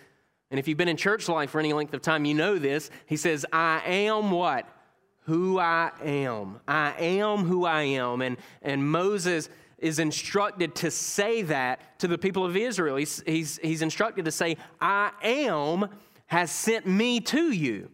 and 0.49 0.59
if 0.59 0.67
you've 0.67 0.79
been 0.79 0.87
in 0.87 0.97
church 0.97 1.29
life 1.29 1.51
for 1.51 1.59
any 1.59 1.71
length 1.71 1.93
of 1.93 2.01
time, 2.01 2.25
you 2.25 2.33
know 2.33 2.57
this. 2.57 2.89
He 3.05 3.15
says, 3.15 3.45
I 3.53 3.81
am 3.85 4.31
what? 4.31 4.67
Who 5.25 5.59
I 5.59 5.91
am. 6.03 6.59
I 6.67 6.93
am 6.97 7.39
who 7.45 7.65
I 7.65 7.83
am. 7.83 8.21
And, 8.21 8.37
and 8.63 8.89
Moses 8.89 9.49
is 9.77 9.99
instructed 9.99 10.73
to 10.75 10.89
say 10.89 11.43
that 11.43 11.99
to 11.99 12.07
the 12.07 12.17
people 12.17 12.43
of 12.43 12.57
Israel. 12.57 12.95
He's, 12.95 13.21
he's, 13.27 13.59
he's 13.61 13.83
instructed 13.83 14.25
to 14.25 14.31
say, 14.31 14.57
I 14.79 15.11
am 15.21 15.87
has 16.31 16.49
sent 16.49 16.87
me 16.87 17.19
to 17.19 17.51
you. 17.51 17.89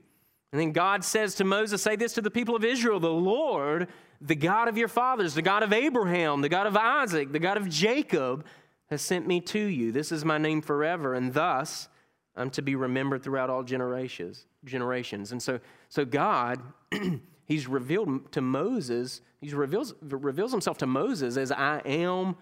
And 0.52 0.62
then 0.62 0.72
God 0.72 1.04
says 1.04 1.34
to 1.36 1.44
Moses, 1.44 1.82
Say 1.82 1.96
this 1.96 2.14
to 2.14 2.22
the 2.22 2.30
people 2.30 2.56
of 2.56 2.64
Israel 2.64 3.00
the 3.00 3.10
Lord, 3.10 3.88
the 4.22 4.36
God 4.36 4.68
of 4.68 4.78
your 4.78 4.88
fathers, 4.88 5.34
the 5.34 5.42
God 5.42 5.64
of 5.64 5.74
Abraham, 5.74 6.42
the 6.42 6.48
God 6.48 6.68
of 6.68 6.78
Isaac, 6.78 7.32
the 7.32 7.40
God 7.40 7.58
of 7.58 7.68
Jacob, 7.68 8.46
has 8.92 9.02
sent 9.02 9.26
me 9.26 9.42
to 9.42 9.60
you. 9.60 9.92
This 9.92 10.12
is 10.12 10.24
my 10.24 10.38
name 10.38 10.62
forever, 10.62 11.16
and 11.16 11.34
thus 11.34 11.90
I'm 12.36 12.52
to 12.52 12.62
be 12.62 12.76
remembered 12.76 13.24
throughout 13.24 13.50
all 13.50 13.64
generations. 13.64 14.46
Generations. 14.64 15.32
And 15.32 15.42
so, 15.42 15.60
so 15.90 16.06
God, 16.06 16.62
He's 17.46 17.66
revealed 17.66 18.32
to 18.34 18.42
Moses, 18.42 19.22
He 19.42 19.50
reveals, 19.50 19.96
reveals 20.04 20.52
Himself 20.52 20.78
to 20.78 20.86
Moses 20.86 21.38
as 21.38 21.52
I 21.52 21.80
am 21.86 22.36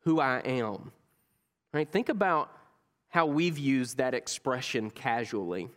who 0.00 0.20
I 0.20 0.40
am. 0.40 0.92
Right? 1.72 1.90
Think 1.90 2.10
about 2.10 2.50
how 3.10 3.26
we've 3.26 3.58
used 3.58 3.98
that 3.98 4.14
expression 4.14 4.90
casually. 4.90 5.68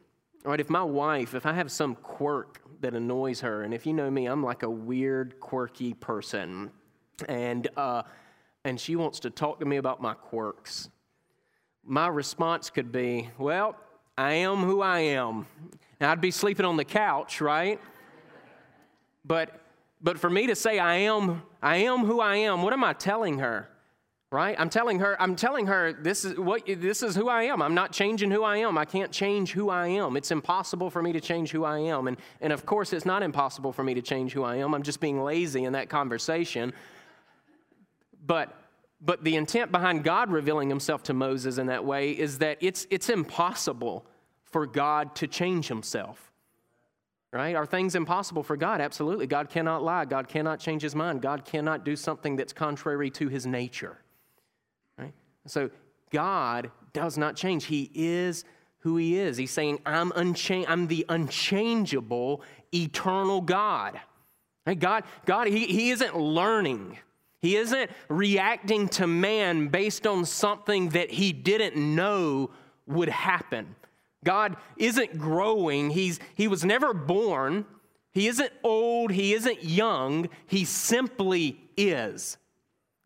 Right, 0.46 0.60
if 0.60 0.70
my 0.70 0.84
wife, 0.84 1.36
if 1.36 1.46
I 1.46 1.54
have 1.54 1.72
some 1.72 1.96
quirk 1.96 2.62
that 2.82 2.94
annoys 2.94 3.42
her, 3.42 3.64
and 3.64 3.74
if 3.74 3.86
you 3.86 3.94
know 3.94 4.10
me, 4.10 4.26
I'm 4.26 4.44
like 4.44 4.64
a 4.64 4.70
weird, 4.70 5.40
quirky 5.40 5.94
person, 5.94 6.70
and 7.28 7.68
uh, 7.78 8.04
and 8.66 8.80
she 8.80 8.96
wants 8.96 9.20
to 9.22 9.30
talk 9.30 9.60
to 9.62 9.66
me 9.66 9.78
about 9.78 10.02
my 10.02 10.14
quirks, 10.14 10.90
my 11.86 12.08
response 12.08 12.70
could 12.70 12.92
be, 12.92 13.30
"Well, 13.38 13.78
I 14.18 14.34
am 14.34 14.58
who 14.58 14.82
I 14.82 15.00
am." 15.00 15.48
And 16.00 16.12
I'd 16.12 16.22
be 16.22 16.32
sleeping 16.32 16.66
on 16.66 16.76
the 16.76 16.86
couch, 16.86 17.40
right? 17.40 17.80
But 19.24 19.62
but 20.02 20.20
for 20.20 20.30
me 20.30 20.48
to 20.48 20.56
say 20.56 20.78
I 20.78 20.96
am 20.96 21.44
I 21.62 21.78
am 21.78 22.00
who 22.00 22.20
I 22.20 22.36
am, 22.36 22.62
what 22.62 22.74
am 22.74 22.84
I 22.84 22.92
telling 22.92 23.40
her? 23.40 23.70
Right 24.34 24.56
i'm 24.60 24.70
telling 24.70 25.00
her 25.00 25.20
i'm 25.22 25.36
telling 25.36 25.68
her 25.68 25.94
this 25.94 26.26
is 26.26 26.38
what 26.40 26.64
this 26.66 27.04
is 27.04 27.16
who 27.16 27.30
i 27.30 27.44
am 27.44 27.62
i'm 27.62 27.76
not 27.76 27.92
changing 27.92 28.32
who 28.32 28.44
i 28.44 28.58
am 28.58 28.80
i 28.80 28.84
can't 28.84 29.12
change 29.12 29.52
who 29.52 29.70
i 29.70 29.88
am 29.88 30.18
it's 30.18 30.32
impossible 30.32 30.90
for 30.90 31.04
me 31.04 31.14
to 31.14 31.22
change 31.22 31.52
who 31.52 31.64
i 31.64 31.78
am 31.78 32.08
and, 32.08 32.18
and 32.42 32.52
of 32.52 32.66
course 32.66 32.94
it's 32.94 33.06
not 33.06 33.22
impossible 33.22 33.72
for 33.72 33.84
me 33.84 33.94
to 33.94 34.02
change 34.02 34.34
who 34.34 34.44
i 34.44 34.56
am 34.56 34.74
i'm 34.74 34.82
just 34.82 35.00
being 35.00 35.24
lazy 35.24 35.64
in 35.66 35.74
that 35.74 35.88
conversation 35.88 36.74
but 38.26 38.58
but 39.00 39.24
the 39.24 39.36
intent 39.36 39.72
behind 39.72 40.04
god 40.04 40.32
revealing 40.32 40.68
himself 40.68 41.04
to 41.04 41.14
moses 41.14 41.60
in 41.60 41.68
that 41.68 41.86
way 41.86 42.10
is 42.10 42.40
that 42.40 42.58
it's 42.60 42.88
it's 42.90 43.10
impossible 43.10 44.04
for 44.46 44.66
god 44.66 45.14
to 45.16 45.28
change 45.28 45.68
himself 45.68 46.32
right? 47.32 47.56
Are 47.56 47.66
things 47.66 47.96
impossible 47.96 48.44
for 48.44 48.56
God? 48.56 48.80
Absolutely. 48.80 49.26
God 49.26 49.50
cannot 49.50 49.82
lie. 49.82 50.06
God 50.06 50.28
cannot 50.28 50.60
change 50.60 50.84
his 50.84 50.94
mind. 50.94 51.20
God 51.24 51.46
cannot 51.46 51.84
do 51.84 51.96
something 51.96 52.36
that's 52.36 52.54
contrary 52.54 53.10
to 53.10 53.28
his 53.28 53.48
nature. 53.48 54.03
So 55.48 55.70
God 56.12 56.72
does 56.94 57.18
not 57.18 57.36
change. 57.36 57.66
He 57.66 57.92
is 57.94 58.46
who 58.80 58.98
he 58.98 59.18
is. 59.18 59.38
He's 59.38 59.52
saying, 59.52 59.80
I'm, 59.86 60.12
uncha- 60.12 60.66
I'm 60.68 60.88
the 60.88 61.06
unchangeable, 61.10 62.42
eternal 62.74 63.42
God. 63.42 64.00
God, 64.80 65.04
God 65.26 65.48
he, 65.48 65.66
he 65.66 65.90
isn't 65.90 66.18
learning. 66.18 66.98
He 67.42 67.58
isn't 67.58 67.92
reacting 68.08 68.88
to 68.90 69.08
man 69.08 69.68
based 69.68 70.08
on 70.08 70.26
something 70.26 70.90
that 70.90 71.12
he 71.12 71.34
didn't 71.34 71.76
know 71.76 72.52
would 72.88 73.10
happen. 73.10 73.76
God 74.24 74.56
isn't 74.78 75.18
growing. 75.18 75.90
He's, 75.90 76.20
he 76.36 76.48
was 76.48 76.64
never 76.64 76.94
born. 76.94 77.66
He 78.12 78.28
isn't 78.28 78.52
old. 78.64 79.12
He 79.12 79.34
isn't 79.34 79.64
young. 79.64 80.30
He 80.46 80.64
simply 80.64 81.60
is. 81.76 82.38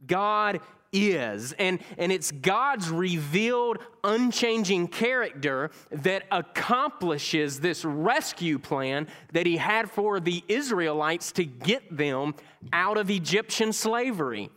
God 0.06 0.60
is. 0.91 1.53
And, 1.53 1.79
and 1.98 2.12
it's 2.12 2.32
God's 2.32 2.89
revealed, 2.89 3.79
unchanging 4.03 4.88
character 4.88 5.72
that 5.91 6.24
accomplishes 6.32 7.60
this 7.60 7.84
rescue 7.86 8.60
plan 8.60 9.08
that 9.34 9.46
He 9.46 9.58
had 9.58 9.89
for 9.89 10.20
the 10.20 10.44
Israelites 10.48 11.32
to 11.34 11.46
get 11.46 11.96
them 11.96 12.36
out 12.74 12.98
of 12.98 13.10
Egyptian 13.10 13.74
slavery. 13.74 14.50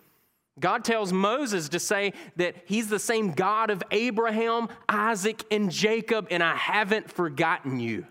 God 0.59 0.85
tells 0.85 1.13
Moses 1.13 1.69
to 1.71 1.81
say 1.81 2.13
that 2.37 2.55
He's 2.67 2.89
the 2.89 2.99
same 2.99 3.33
God 3.33 3.71
of 3.71 3.83
Abraham, 3.91 4.69
Isaac, 4.89 5.45
and 5.51 5.71
Jacob, 5.71 6.29
and 6.31 6.43
I 6.43 6.57
haven't 6.57 7.11
forgotten 7.11 7.81
you. 7.81 8.07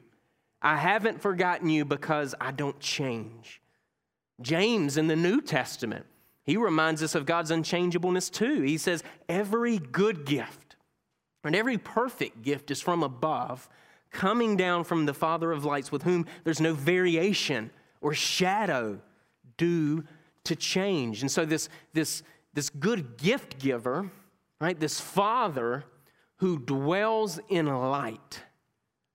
I 0.62 0.76
haven't 0.76 1.22
forgotten 1.22 1.70
you 1.70 1.86
because 1.86 2.36
I 2.42 2.52
don't 2.52 2.80
change. 2.80 3.62
James 4.42 4.98
in 4.98 5.08
the 5.08 5.16
New 5.16 5.42
Testament 5.42 6.06
he 6.50 6.58
reminds 6.58 7.04
us 7.04 7.14
of 7.14 7.28
God's 7.28 7.52
unchangeableness 7.52 8.30
too. 8.32 8.62
He 8.62 8.80
says, 8.80 9.04
Every 9.28 9.78
good 9.78 10.26
gift 10.26 10.76
and 11.44 11.56
every 11.56 11.78
perfect 11.78 12.42
gift 12.42 12.72
is 12.72 12.82
from 12.82 13.04
above, 13.04 13.70
coming 14.12 14.58
down 14.58 14.84
from 14.84 15.06
the 15.06 15.14
Father 15.14 15.52
of 15.52 15.64
lights, 15.64 15.92
with 15.92 16.02
whom 16.02 16.26
there's 16.44 16.60
no 16.60 16.74
variation 16.74 17.70
or 18.02 18.16
shadow 18.16 19.00
due 19.58 20.04
to 20.46 20.56
change. 20.56 21.22
And 21.22 21.32
so, 21.32 21.46
this, 21.46 21.70
this, 21.94 22.24
this 22.56 22.72
good 22.72 23.18
gift 23.18 23.60
giver, 23.60 24.10
right, 24.60 24.80
this 24.80 25.00
Father 25.00 25.84
who 26.38 26.58
dwells 26.58 27.40
in 27.50 27.68
light, 27.68 28.42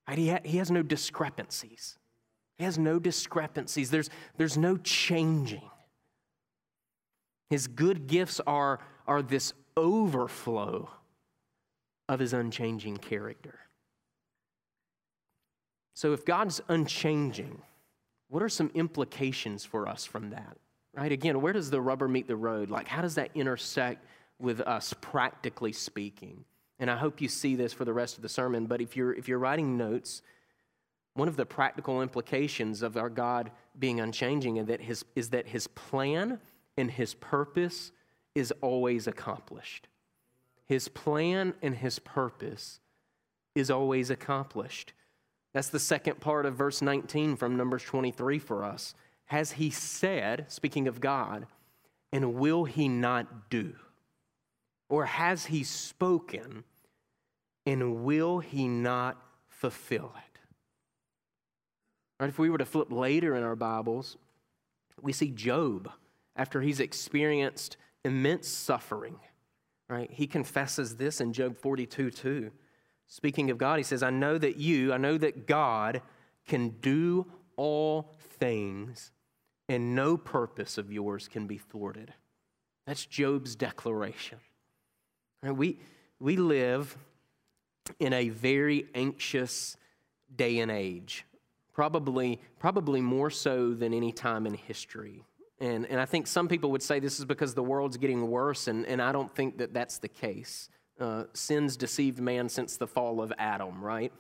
right, 0.07 0.19
he, 0.19 0.29
ha- 0.29 0.39
he 0.45 0.59
has 0.59 0.71
no 0.71 0.83
discrepancies. 0.83 1.99
He 2.59 2.65
has 2.65 2.79
no 2.79 3.01
discrepancies. 3.01 3.91
There's, 3.91 4.09
there's 4.37 4.57
no 4.57 4.77
changing. 4.77 5.69
His 7.51 7.67
good 7.67 8.07
gifts 8.07 8.41
are, 8.47 8.81
are 9.07 9.23
this 9.23 9.53
overflow 9.77 10.89
of 12.09 12.21
his 12.21 12.33
unchanging 12.33 12.97
character. 12.99 13.59
So, 15.95 16.13
if 16.13 16.25
God's 16.25 16.61
unchanging, 16.69 17.63
what 18.29 18.43
are 18.43 18.49
some 18.49 18.71
implications 18.75 19.65
for 19.65 19.89
us 19.89 20.05
from 20.05 20.31
that? 20.31 20.57
Right? 20.93 21.13
Again, 21.13 21.41
where 21.41 21.53
does 21.53 21.71
the 21.71 21.81
rubber 21.81 22.09
meet 22.09 22.27
the 22.27 22.37
road? 22.37 22.71
Like, 22.71 22.89
how 22.89 23.03
does 23.03 23.15
that 23.17 23.31
intersect 23.35 24.05
with 24.41 24.61
us, 24.61 24.95
practically 25.01 25.73
speaking? 25.73 26.45
And 26.79 26.91
I 26.91 26.97
hope 26.97 27.21
you 27.21 27.29
see 27.29 27.55
this 27.55 27.73
for 27.73 27.85
the 27.85 27.93
rest 27.93 28.17
of 28.17 28.23
the 28.23 28.29
sermon, 28.29 28.67
but 28.67 28.81
if 28.81 28.97
you're, 28.97 29.13
if 29.13 29.29
you're 29.29 29.39
writing 29.39 29.77
notes, 29.77 30.23
one 31.15 31.29
of 31.29 31.37
the 31.37 31.47
practical 31.47 32.03
implications 32.03 32.83
of 32.83 32.97
our 32.97 33.09
God 33.09 33.53
being 33.79 34.01
unchanging 34.01 34.57
is 34.57 34.67
that 34.67 34.81
his, 34.81 35.05
is 35.15 35.31
that 35.31 35.47
his 35.47 35.69
plan 35.69 36.41
and 36.77 36.91
his 36.91 37.15
purpose 37.15 37.93
is 38.35 38.53
always 38.61 39.07
accomplished. 39.07 39.89
His 40.67 40.89
plan 40.89 41.55
and 41.63 41.75
his 41.77 41.99
purpose 41.99 42.81
is 43.55 43.71
always 43.71 44.11
accomplished. 44.11 44.93
That's 45.53 45.69
the 45.69 45.79
second 45.79 46.21
part 46.21 46.47
of 46.47 46.57
verse 46.57 46.83
19 46.83 47.37
from 47.37 47.57
Numbers 47.57 47.85
23 47.85 48.39
for 48.39 48.65
us. 48.65 48.95
Has 49.27 49.53
he 49.53 49.71
said, 49.71 50.47
speaking 50.49 50.89
of 50.89 51.01
God, 51.01 51.47
and 52.13 52.35
will 52.35 52.65
he 52.65 52.89
not 52.89 53.51
do? 53.51 53.75
Or 54.89 55.07
has 55.07 55.47
he 55.47 55.63
spoken, 55.63 56.65
and 57.65 58.05
will 58.05 58.41
he 58.41 58.69
not 58.69 59.21
fulfill 59.49 60.13
it? 60.17 60.41
Right, 62.21 62.29
if 62.29 62.39
we 62.39 62.51
were 62.51 62.59
to 62.59 62.65
flip 62.65 62.93
later 62.93 63.35
in 63.35 63.43
our 63.43 63.57
Bibles, 63.57 64.17
we 65.01 65.13
see 65.13 65.31
Job 65.31 65.91
after 66.37 66.61
he's 66.61 66.81
experienced 66.81 67.77
immense 68.05 68.49
suffering. 68.49 69.19
Right? 69.89 70.11
He 70.11 70.27
confesses 70.27 70.97
this 70.97 71.21
in 71.21 71.33
Job 71.33 71.57
42 71.57 72.11
2. 72.11 72.51
Speaking 73.07 73.51
of 73.51 73.59
God, 73.59 73.79
he 73.79 73.83
says, 73.83 74.03
I 74.03 74.11
know 74.11 74.39
that 74.39 74.57
you, 74.57 74.93
I 74.93 74.97
know 74.97 75.19
that 75.19 75.47
God 75.47 76.01
can 76.47 76.71
do 76.81 77.27
all 77.57 78.15
things, 78.39 79.13
and 79.69 79.95
no 79.95 80.17
purpose 80.17 80.79
of 80.79 80.91
yours 80.91 81.29
can 81.29 81.47
be 81.47 81.59
thwarted. 81.59 82.13
That's 82.87 83.07
Job's 83.07 83.57
declaration. 83.57 84.39
Right? 85.43 85.55
We, 85.55 85.79
we 86.19 86.37
live 86.37 86.97
in 87.99 88.13
a 88.13 88.31
very 88.31 88.87
anxious 88.95 89.77
day 90.35 90.59
and 90.59 90.71
age, 90.71 91.25
probably, 91.73 92.41
probably 92.59 93.01
more 93.01 93.31
so 93.31 93.75
than 93.75 93.93
any 93.93 94.13
time 94.13 94.47
in 94.47 94.55
history. 94.55 95.23
And, 95.65 95.87
and 95.87 95.99
I 95.99 96.05
think 96.05 96.27
some 96.27 96.47
people 96.47 96.71
would 96.73 96.83
say 96.83 97.01
this 97.01 97.19
is 97.19 97.25
because 97.25 97.55
the 97.55 97.63
world's 97.63 97.97
getting 97.97 98.29
worse, 98.31 98.69
and, 98.69 98.85
and 98.85 99.01
I 99.01 99.13
don't 99.13 99.35
think 99.35 99.57
that 99.59 99.73
that's 99.73 99.97
the 99.97 100.09
case. 100.09 100.69
Uh, 101.01 101.25
sin's 101.33 101.79
deceived 101.79 102.21
man 102.21 102.51
since 102.51 102.77
the 102.77 102.87
fall 102.87 103.23
of 103.23 103.33
Adam, 103.39 103.83
right? 103.83 104.13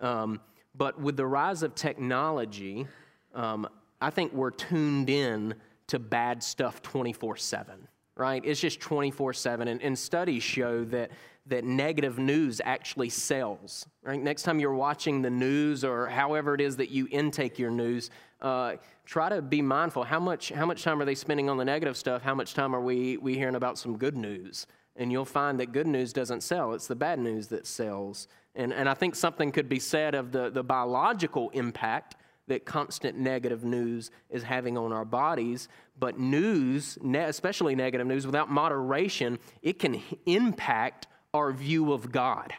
Um, 0.00 0.40
but 0.74 0.98
with 0.98 1.18
the 1.18 1.26
rise 1.26 1.62
of 1.62 1.74
technology, 1.74 2.86
um, 3.34 3.68
I 4.00 4.08
think 4.08 4.32
we're 4.32 4.50
tuned 4.50 5.10
in 5.10 5.54
to 5.88 5.98
bad 5.98 6.42
stuff 6.42 6.80
24 6.80 7.36
7, 7.36 7.86
right? 8.16 8.42
It's 8.42 8.58
just 8.58 8.80
24 8.80 9.34
7. 9.34 9.68
And, 9.68 9.82
and 9.82 9.98
studies 9.98 10.42
show 10.42 10.84
that, 10.86 11.10
that 11.46 11.64
negative 11.64 12.18
news 12.18 12.62
actually 12.64 13.10
sells, 13.10 13.86
right? 14.02 14.20
Next 14.20 14.44
time 14.44 14.58
you're 14.58 14.72
watching 14.72 15.20
the 15.20 15.30
news 15.30 15.84
or 15.84 16.06
however 16.06 16.54
it 16.54 16.62
is 16.62 16.78
that 16.78 16.88
you 16.88 17.08
intake 17.10 17.58
your 17.58 17.70
news, 17.70 18.10
uh, 18.42 18.76
try 19.06 19.28
to 19.28 19.40
be 19.40 19.62
mindful. 19.62 20.04
How 20.04 20.20
much, 20.20 20.50
how 20.50 20.66
much 20.66 20.82
time 20.82 21.00
are 21.00 21.04
they 21.04 21.14
spending 21.14 21.48
on 21.48 21.56
the 21.56 21.64
negative 21.64 21.96
stuff? 21.96 22.22
How 22.22 22.34
much 22.34 22.54
time 22.54 22.74
are 22.74 22.80
we, 22.80 23.16
we 23.16 23.34
hearing 23.34 23.54
about 23.54 23.78
some 23.78 23.96
good 23.96 24.16
news? 24.16 24.66
And 24.96 25.10
you'll 25.10 25.24
find 25.24 25.58
that 25.60 25.72
good 25.72 25.86
news 25.86 26.12
doesn't 26.12 26.42
sell, 26.42 26.74
it's 26.74 26.86
the 26.86 26.96
bad 26.96 27.18
news 27.18 27.46
that 27.48 27.66
sells. 27.66 28.28
And, 28.54 28.72
and 28.74 28.88
I 28.88 28.94
think 28.94 29.14
something 29.14 29.50
could 29.50 29.68
be 29.68 29.78
said 29.78 30.14
of 30.14 30.32
the, 30.32 30.50
the 30.50 30.62
biological 30.62 31.48
impact 31.50 32.16
that 32.48 32.66
constant 32.66 33.16
negative 33.16 33.64
news 33.64 34.10
is 34.28 34.42
having 34.42 34.76
on 34.76 34.92
our 34.92 35.06
bodies. 35.06 35.68
But 35.98 36.18
news, 36.18 36.98
especially 37.14 37.74
negative 37.74 38.06
news, 38.06 38.26
without 38.26 38.50
moderation, 38.50 39.38
it 39.62 39.78
can 39.78 40.02
impact 40.26 41.06
our 41.32 41.52
view 41.52 41.92
of 41.92 42.12
God. 42.12 42.52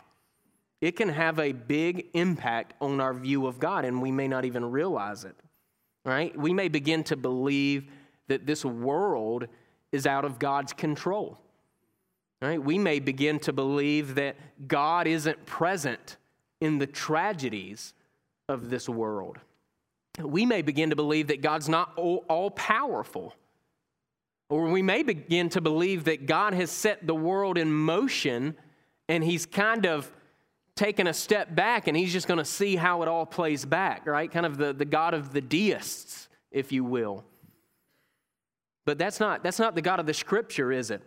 It 0.81 0.95
can 0.95 1.09
have 1.09 1.39
a 1.39 1.51
big 1.51 2.07
impact 2.13 2.73
on 2.81 2.99
our 2.99 3.13
view 3.13 3.45
of 3.45 3.59
God, 3.59 3.85
and 3.85 4.01
we 4.01 4.11
may 4.11 4.27
not 4.27 4.45
even 4.45 4.65
realize 4.65 5.25
it. 5.25 5.35
Right? 6.05 6.37
We 6.37 6.53
may 6.53 6.67
begin 6.67 7.03
to 7.05 7.15
believe 7.15 7.89
that 8.27 8.45
this 8.45 8.65
world 8.65 9.47
is 9.91 10.05
out 10.05 10.25
of 10.25 10.39
God's 10.39 10.73
control. 10.73 11.39
Right? 12.41 12.61
We 12.61 12.77
may 12.77 12.99
begin 12.99 13.39
to 13.41 13.53
believe 13.53 14.15
that 14.15 14.35
God 14.67 15.07
isn't 15.07 15.45
present 15.45 16.17
in 16.59 16.77
the 16.77 16.87
tragedies 16.87 17.93
of 18.49 18.69
this 18.69 18.89
world. 18.89 19.37
We 20.19 20.45
may 20.45 20.61
begin 20.61 20.89
to 20.89 20.95
believe 20.95 21.27
that 21.27 21.41
God's 21.41 21.69
not 21.69 21.93
all, 21.95 22.25
all 22.29 22.51
powerful. 22.51 23.33
Or 24.49 24.69
we 24.69 24.81
may 24.81 25.03
begin 25.03 25.49
to 25.49 25.61
believe 25.61 26.03
that 26.03 26.25
God 26.25 26.53
has 26.53 26.69
set 26.69 27.07
the 27.07 27.15
world 27.15 27.57
in 27.57 27.73
motion 27.73 28.55
and 29.09 29.23
he's 29.23 29.45
kind 29.45 29.85
of 29.85 30.11
taken 30.75 31.07
a 31.07 31.13
step 31.13 31.53
back 31.53 31.87
and 31.87 31.95
he's 31.95 32.11
just 32.11 32.27
going 32.27 32.39
to 32.39 32.45
see 32.45 32.75
how 32.75 33.01
it 33.01 33.07
all 33.07 33.25
plays 33.25 33.65
back, 33.65 34.05
right? 34.05 34.31
Kind 34.31 34.45
of 34.45 34.57
the, 34.57 34.73
the 34.73 34.85
God 34.85 35.13
of 35.13 35.31
the 35.31 35.41
deists, 35.41 36.27
if 36.51 36.71
you 36.71 36.83
will. 36.83 37.23
But 38.85 38.97
that's 38.97 39.19
not, 39.19 39.43
that's 39.43 39.59
not 39.59 39.75
the 39.75 39.81
God 39.81 39.99
of 39.99 40.05
the 40.05 40.13
scripture, 40.13 40.71
is 40.71 40.91
it? 40.91 41.01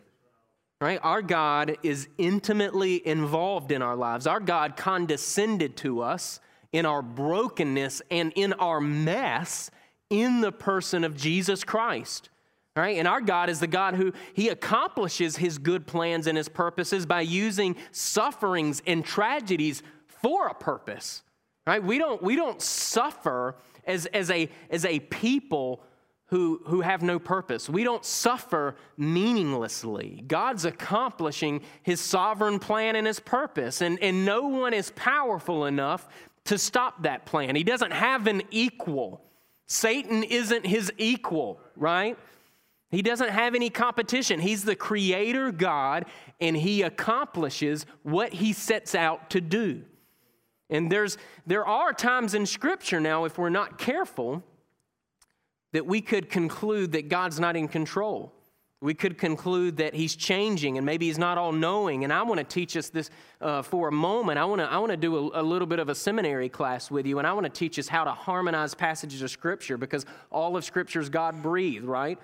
Right? 0.80 1.00
Our 1.02 1.22
God 1.22 1.78
is 1.82 2.08
intimately 2.18 3.06
involved 3.06 3.72
in 3.72 3.82
our 3.82 3.96
lives. 3.96 4.26
Our 4.26 4.40
God 4.40 4.76
condescended 4.76 5.76
to 5.78 6.02
us 6.02 6.40
in 6.72 6.84
our 6.84 7.02
brokenness 7.02 8.02
and 8.10 8.32
in 8.36 8.52
our 8.54 8.80
mess 8.80 9.70
in 10.10 10.42
the 10.42 10.52
person 10.52 11.02
of 11.02 11.16
Jesus 11.16 11.64
Christ. 11.64 12.28
Right? 12.76 12.98
And 12.98 13.08
our 13.08 13.22
God 13.22 13.48
is 13.48 13.58
the 13.58 13.66
God 13.66 13.94
who 13.94 14.12
he 14.34 14.50
accomplishes 14.50 15.38
his 15.38 15.56
good 15.56 15.86
plans 15.86 16.26
and 16.26 16.36
his 16.36 16.50
purposes 16.50 17.06
by 17.06 17.22
using 17.22 17.74
sufferings 17.90 18.82
and 18.86 19.02
tragedies 19.02 19.82
for 20.06 20.48
a 20.48 20.54
purpose. 20.54 21.22
Right? 21.66 21.82
We 21.82 21.98
don't, 21.98 22.22
we 22.22 22.36
don't 22.36 22.60
suffer 22.60 23.56
as, 23.86 24.04
as, 24.06 24.30
a, 24.30 24.50
as 24.70 24.84
a 24.84 25.00
people 25.00 25.82
who, 26.26 26.60
who 26.66 26.80
have 26.80 27.02
no 27.02 27.18
purpose. 27.18 27.68
We 27.68 27.84
don't 27.84 28.04
suffer 28.04 28.76
meaninglessly. 28.96 30.24
God's 30.26 30.64
accomplishing 30.64 31.62
his 31.82 32.00
sovereign 32.00 32.58
plan 32.58 32.96
and 32.96 33.06
his 33.06 33.20
purpose, 33.20 33.80
and, 33.80 33.98
and 34.02 34.24
no 34.24 34.42
one 34.42 34.74
is 34.74 34.90
powerful 34.96 35.66
enough 35.66 36.08
to 36.44 36.58
stop 36.58 37.04
that 37.04 37.26
plan. 37.26 37.56
He 37.56 37.64
doesn't 37.64 37.92
have 37.92 38.26
an 38.26 38.42
equal. 38.50 39.22
Satan 39.66 40.24
isn't 40.24 40.66
his 40.66 40.92
equal, 40.98 41.60
right? 41.76 42.18
He 42.90 43.02
doesn't 43.02 43.30
have 43.30 43.54
any 43.54 43.70
competition. 43.70 44.40
He's 44.40 44.64
the 44.64 44.76
creator 44.76 45.50
God, 45.50 46.06
and 46.40 46.56
he 46.56 46.82
accomplishes 46.82 47.84
what 48.02 48.32
he 48.32 48.52
sets 48.52 48.94
out 48.94 49.30
to 49.30 49.40
do. 49.40 49.82
And 50.70 50.90
there's, 50.90 51.18
there 51.46 51.66
are 51.66 51.92
times 51.92 52.34
in 52.34 52.46
Scripture 52.46 53.00
now, 53.00 53.24
if 53.24 53.38
we're 53.38 53.48
not 53.48 53.78
careful, 53.78 54.42
that 55.72 55.86
we 55.86 56.00
could 56.00 56.30
conclude 56.30 56.92
that 56.92 57.08
God's 57.08 57.38
not 57.38 57.56
in 57.56 57.68
control. 57.68 58.32
We 58.80 58.94
could 58.94 59.16
conclude 59.16 59.78
that 59.78 59.94
he's 59.94 60.14
changing 60.14 60.76
and 60.76 60.84
maybe 60.84 61.06
he's 61.06 61.18
not 61.18 61.38
all 61.38 61.50
knowing. 61.50 62.04
And 62.04 62.12
I 62.12 62.22
want 62.22 62.38
to 62.38 62.44
teach 62.44 62.76
us 62.76 62.90
this 62.90 63.10
uh, 63.40 63.62
for 63.62 63.88
a 63.88 63.92
moment. 63.92 64.38
I 64.38 64.44
want 64.44 64.60
to, 64.60 64.70
I 64.70 64.78
want 64.78 64.90
to 64.90 64.96
do 64.96 65.16
a, 65.16 65.40
a, 65.40 65.42
little 65.42 65.66
bit 65.66 65.78
of 65.78 65.88
a 65.88 65.94
seminary 65.94 66.48
class 66.48 66.90
with 66.90 67.06
you, 67.06 67.18
and 67.18 67.26
I 67.26 67.32
want 67.32 67.44
to 67.44 67.50
teach 67.50 67.78
us 67.78 67.88
how 67.88 68.04
to 68.04 68.12
harmonize 68.12 68.74
passages 68.74 69.22
of 69.22 69.30
Scripture 69.30 69.78
because 69.78 70.04
all 70.30 70.56
of 70.56 70.64
Scripture 70.64 71.00
is 71.00 71.08
God 71.08 71.42
breathed, 71.42 71.86
right? 71.86 72.18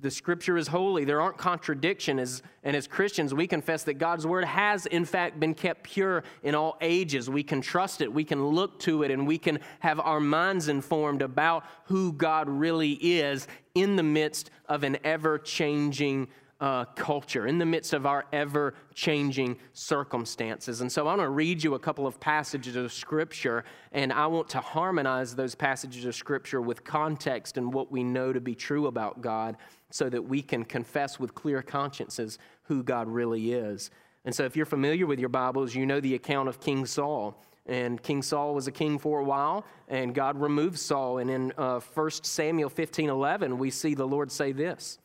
The 0.00 0.10
scripture 0.10 0.56
is 0.56 0.68
holy. 0.68 1.04
There 1.04 1.20
aren't 1.20 1.36
contradictions. 1.36 2.42
And 2.62 2.74
as 2.74 2.86
Christians, 2.86 3.34
we 3.34 3.46
confess 3.46 3.84
that 3.84 3.94
God's 3.94 4.26
word 4.26 4.44
has, 4.44 4.86
in 4.86 5.04
fact, 5.04 5.38
been 5.38 5.54
kept 5.54 5.84
pure 5.84 6.24
in 6.42 6.54
all 6.54 6.76
ages. 6.80 7.28
We 7.28 7.42
can 7.42 7.60
trust 7.60 8.00
it, 8.00 8.12
we 8.12 8.24
can 8.24 8.44
look 8.44 8.78
to 8.80 9.02
it, 9.02 9.10
and 9.10 9.26
we 9.26 9.38
can 9.38 9.60
have 9.80 10.00
our 10.00 10.20
minds 10.20 10.68
informed 10.68 11.22
about 11.22 11.64
who 11.84 12.12
God 12.12 12.48
really 12.48 12.92
is 12.92 13.46
in 13.74 13.96
the 13.96 14.02
midst 14.02 14.50
of 14.68 14.84
an 14.84 14.98
ever 15.04 15.38
changing 15.38 16.28
uh, 16.60 16.84
culture, 16.94 17.46
in 17.46 17.58
the 17.58 17.64
midst 17.64 17.94
of 17.94 18.04
our 18.04 18.26
ever 18.32 18.74
changing 18.94 19.56
circumstances. 19.72 20.82
And 20.82 20.92
so 20.92 21.02
I 21.02 21.16
want 21.16 21.20
to 21.22 21.30
read 21.30 21.64
you 21.64 21.74
a 21.74 21.78
couple 21.78 22.06
of 22.06 22.20
passages 22.20 22.76
of 22.76 22.92
Scripture, 22.92 23.64
and 23.92 24.12
I 24.12 24.26
want 24.26 24.50
to 24.50 24.60
harmonize 24.60 25.34
those 25.34 25.54
passages 25.54 26.04
of 26.04 26.14
Scripture 26.14 26.60
with 26.60 26.84
context 26.84 27.56
and 27.56 27.72
what 27.72 27.90
we 27.90 28.04
know 28.04 28.32
to 28.32 28.40
be 28.40 28.54
true 28.54 28.88
about 28.88 29.22
God 29.22 29.56
so 29.90 30.08
that 30.08 30.22
we 30.22 30.42
can 30.42 30.64
confess 30.64 31.18
with 31.18 31.34
clear 31.34 31.62
consciences 31.62 32.38
who 32.64 32.82
God 32.82 33.08
really 33.08 33.52
is. 33.52 33.90
And 34.24 34.34
so 34.34 34.44
if 34.44 34.56
you're 34.56 34.66
familiar 34.66 35.06
with 35.06 35.18
your 35.18 35.28
Bibles, 35.28 35.74
you 35.74 35.86
know 35.86 36.00
the 36.00 36.14
account 36.14 36.48
of 36.48 36.60
King 36.60 36.86
Saul. 36.86 37.40
And 37.66 38.02
King 38.02 38.22
Saul 38.22 38.54
was 38.54 38.66
a 38.66 38.72
king 38.72 38.98
for 38.98 39.20
a 39.20 39.24
while, 39.24 39.64
and 39.88 40.14
God 40.14 40.40
removed 40.40 40.78
Saul. 40.78 41.18
And 41.18 41.30
in 41.30 41.52
uh, 41.56 41.80
1 41.80 42.10
Samuel 42.22 42.68
15 42.68 43.08
11, 43.08 43.58
we 43.58 43.70
see 43.70 43.94
the 43.94 44.06
Lord 44.06 44.32
say 44.32 44.52
this 44.52 44.98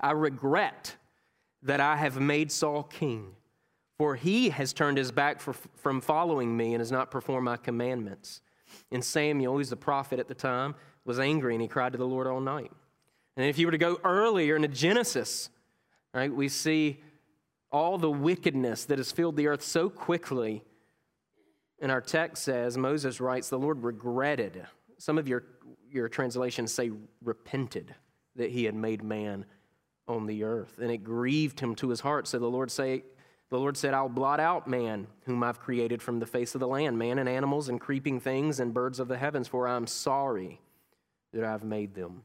I 0.00 0.12
regret 0.12 0.96
that 1.62 1.80
I 1.80 1.96
have 1.96 2.18
made 2.20 2.50
Saul 2.50 2.82
king, 2.84 3.32
for 3.98 4.14
he 4.14 4.50
has 4.50 4.72
turned 4.72 4.98
his 4.98 5.12
back 5.12 5.40
for, 5.40 5.52
from 5.52 6.00
following 6.00 6.56
me 6.56 6.74
and 6.74 6.80
has 6.80 6.92
not 6.92 7.10
performed 7.10 7.44
my 7.44 7.56
commandments. 7.56 8.40
And 8.90 9.04
Samuel, 9.04 9.56
who's 9.56 9.70
the 9.70 9.76
prophet 9.76 10.18
at 10.18 10.28
the 10.28 10.34
time, 10.34 10.74
was 11.04 11.18
angry 11.18 11.54
and 11.54 11.62
he 11.62 11.68
cried 11.68 11.92
to 11.92 11.98
the 11.98 12.06
Lord 12.06 12.26
all 12.26 12.40
night. 12.40 12.70
And 13.36 13.46
if 13.46 13.58
you 13.58 13.66
were 13.66 13.72
to 13.72 13.78
go 13.78 14.00
earlier 14.02 14.56
into 14.56 14.68
Genesis, 14.68 15.50
right, 16.14 16.32
we 16.32 16.48
see 16.48 17.00
all 17.70 17.98
the 17.98 18.10
wickedness 18.10 18.84
that 18.86 18.98
has 18.98 19.12
filled 19.12 19.36
the 19.36 19.48
earth 19.48 19.62
so 19.62 19.90
quickly. 19.90 20.64
And 21.80 21.92
our 21.92 22.00
text 22.00 22.44
says, 22.44 22.78
Moses 22.78 23.20
writes, 23.20 23.50
the 23.50 23.58
Lord 23.58 23.82
regretted. 23.82 24.66
Some 24.98 25.18
of 25.18 25.28
your, 25.28 25.44
your 25.90 26.08
translations 26.08 26.72
say 26.72 26.90
repented 27.22 27.94
that 28.36 28.50
he 28.50 28.64
had 28.64 28.74
made 28.74 29.02
man 29.02 29.44
on 30.08 30.26
the 30.26 30.44
earth. 30.44 30.78
And 30.80 30.90
it 30.90 30.98
grieved 30.98 31.60
him 31.60 31.74
to 31.76 31.90
his 31.90 32.00
heart. 32.00 32.26
So 32.28 32.38
the 32.38 32.46
Lord 32.46 32.70
say, 32.70 33.02
the 33.50 33.58
Lord 33.58 33.76
said, 33.76 33.92
I'll 33.92 34.08
blot 34.08 34.40
out 34.40 34.66
man, 34.66 35.06
whom 35.24 35.42
I've 35.42 35.60
created 35.60 36.00
from 36.00 36.18
the 36.18 36.26
face 36.26 36.54
of 36.54 36.60
the 36.60 36.68
land, 36.68 36.98
man 36.98 37.18
and 37.18 37.28
animals 37.28 37.68
and 37.68 37.80
creeping 37.80 38.20
things 38.20 38.58
and 38.58 38.72
birds 38.72 38.98
of 38.98 39.08
the 39.08 39.18
heavens, 39.18 39.48
for 39.48 39.68
I'm 39.68 39.86
sorry 39.86 40.60
that 41.32 41.44
I've 41.44 41.64
made 41.64 41.94
them. 41.94 42.24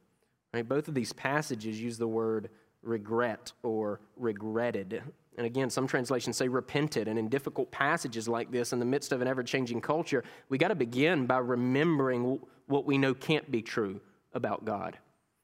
Right? 0.53 0.67
Both 0.67 0.87
of 0.87 0.93
these 0.93 1.13
passages 1.13 1.79
use 1.79 1.97
the 1.97 2.07
word 2.07 2.49
regret 2.83 3.53
or 3.63 4.01
regretted. 4.17 5.01
And 5.37 5.45
again, 5.45 5.69
some 5.69 5.87
translations 5.87 6.37
say 6.37 6.47
repented. 6.47 7.07
And 7.07 7.17
in 7.17 7.29
difficult 7.29 7.71
passages 7.71 8.27
like 8.27 8.51
this, 8.51 8.73
in 8.73 8.79
the 8.79 8.85
midst 8.85 9.11
of 9.11 9.21
an 9.21 9.27
ever 9.27 9.43
changing 9.43 9.81
culture, 9.81 10.23
we 10.49 10.57
got 10.57 10.69
to 10.69 10.75
begin 10.75 11.25
by 11.25 11.37
remembering 11.37 12.39
what 12.67 12.85
we 12.85 12.97
know 12.97 13.13
can't 13.13 13.49
be 13.49 13.61
true 13.61 14.01
about 14.33 14.65
God. 14.65 14.97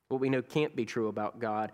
What 0.10 0.20
we 0.20 0.30
know 0.30 0.42
can't 0.42 0.76
be 0.76 0.86
true 0.86 1.08
about 1.08 1.40
God 1.40 1.72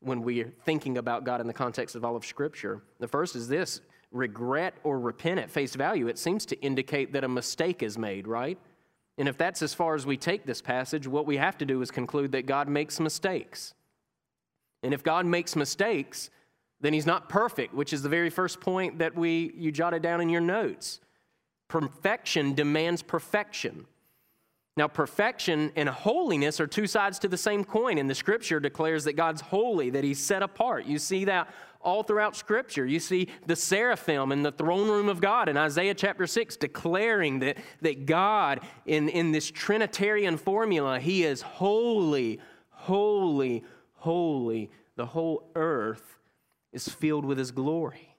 when 0.00 0.22
we're 0.22 0.52
thinking 0.64 0.98
about 0.98 1.24
God 1.24 1.40
in 1.40 1.46
the 1.46 1.52
context 1.52 1.96
of 1.96 2.04
all 2.04 2.16
of 2.16 2.24
Scripture. 2.24 2.82
The 3.00 3.08
first 3.08 3.34
is 3.34 3.48
this 3.48 3.80
regret 4.12 4.74
or 4.84 5.00
repent 5.00 5.40
at 5.40 5.50
face 5.50 5.74
value. 5.74 6.06
It 6.06 6.18
seems 6.18 6.46
to 6.46 6.60
indicate 6.60 7.12
that 7.12 7.24
a 7.24 7.28
mistake 7.28 7.82
is 7.82 7.98
made, 7.98 8.26
right? 8.26 8.58
And 9.18 9.28
if 9.28 9.38
that's 9.38 9.62
as 9.62 9.72
far 9.72 9.94
as 9.94 10.04
we 10.04 10.16
take 10.16 10.44
this 10.44 10.60
passage, 10.60 11.06
what 11.06 11.26
we 11.26 11.38
have 11.38 11.56
to 11.58 11.64
do 11.64 11.80
is 11.80 11.90
conclude 11.90 12.32
that 12.32 12.46
God 12.46 12.68
makes 12.68 13.00
mistakes. 13.00 13.74
And 14.82 14.92
if 14.92 15.02
God 15.02 15.24
makes 15.26 15.56
mistakes, 15.56 16.30
then 16.80 16.92
he's 16.92 17.06
not 17.06 17.28
perfect, 17.28 17.74
which 17.74 17.92
is 17.92 18.02
the 18.02 18.08
very 18.08 18.30
first 18.30 18.60
point 18.60 18.98
that 18.98 19.16
we 19.16 19.52
you 19.56 19.72
jotted 19.72 20.02
down 20.02 20.20
in 20.20 20.28
your 20.28 20.42
notes. 20.42 21.00
Perfection 21.68 22.54
demands 22.54 23.02
perfection. 23.02 23.86
Now, 24.76 24.88
perfection 24.88 25.72
and 25.74 25.88
holiness 25.88 26.60
are 26.60 26.66
two 26.66 26.86
sides 26.86 27.18
to 27.20 27.28
the 27.28 27.38
same 27.38 27.64
coin, 27.64 27.96
and 27.96 28.10
the 28.10 28.14
scripture 28.14 28.60
declares 28.60 29.04
that 29.04 29.14
God's 29.14 29.40
holy, 29.40 29.88
that 29.90 30.04
he's 30.04 30.22
set 30.22 30.42
apart. 30.42 30.84
You 30.84 30.98
see 30.98 31.24
that 31.24 31.48
all 31.86 32.02
throughout 32.02 32.34
Scripture. 32.34 32.84
You 32.84 32.98
see 32.98 33.28
the 33.46 33.54
seraphim 33.54 34.32
in 34.32 34.42
the 34.42 34.50
throne 34.50 34.88
room 34.88 35.08
of 35.08 35.20
God 35.20 35.48
in 35.48 35.56
Isaiah 35.56 35.94
chapter 35.94 36.26
6 36.26 36.56
declaring 36.56 37.38
that, 37.38 37.58
that 37.80 38.04
God, 38.04 38.60
in, 38.84 39.08
in 39.08 39.30
this 39.30 39.50
Trinitarian 39.50 40.36
formula, 40.36 40.98
He 40.98 41.22
is 41.22 41.40
holy, 41.40 42.40
holy, 42.70 43.64
holy. 43.94 44.68
The 44.96 45.06
whole 45.06 45.48
earth 45.54 46.18
is 46.72 46.88
filled 46.88 47.24
with 47.24 47.38
His 47.38 47.52
glory. 47.52 48.16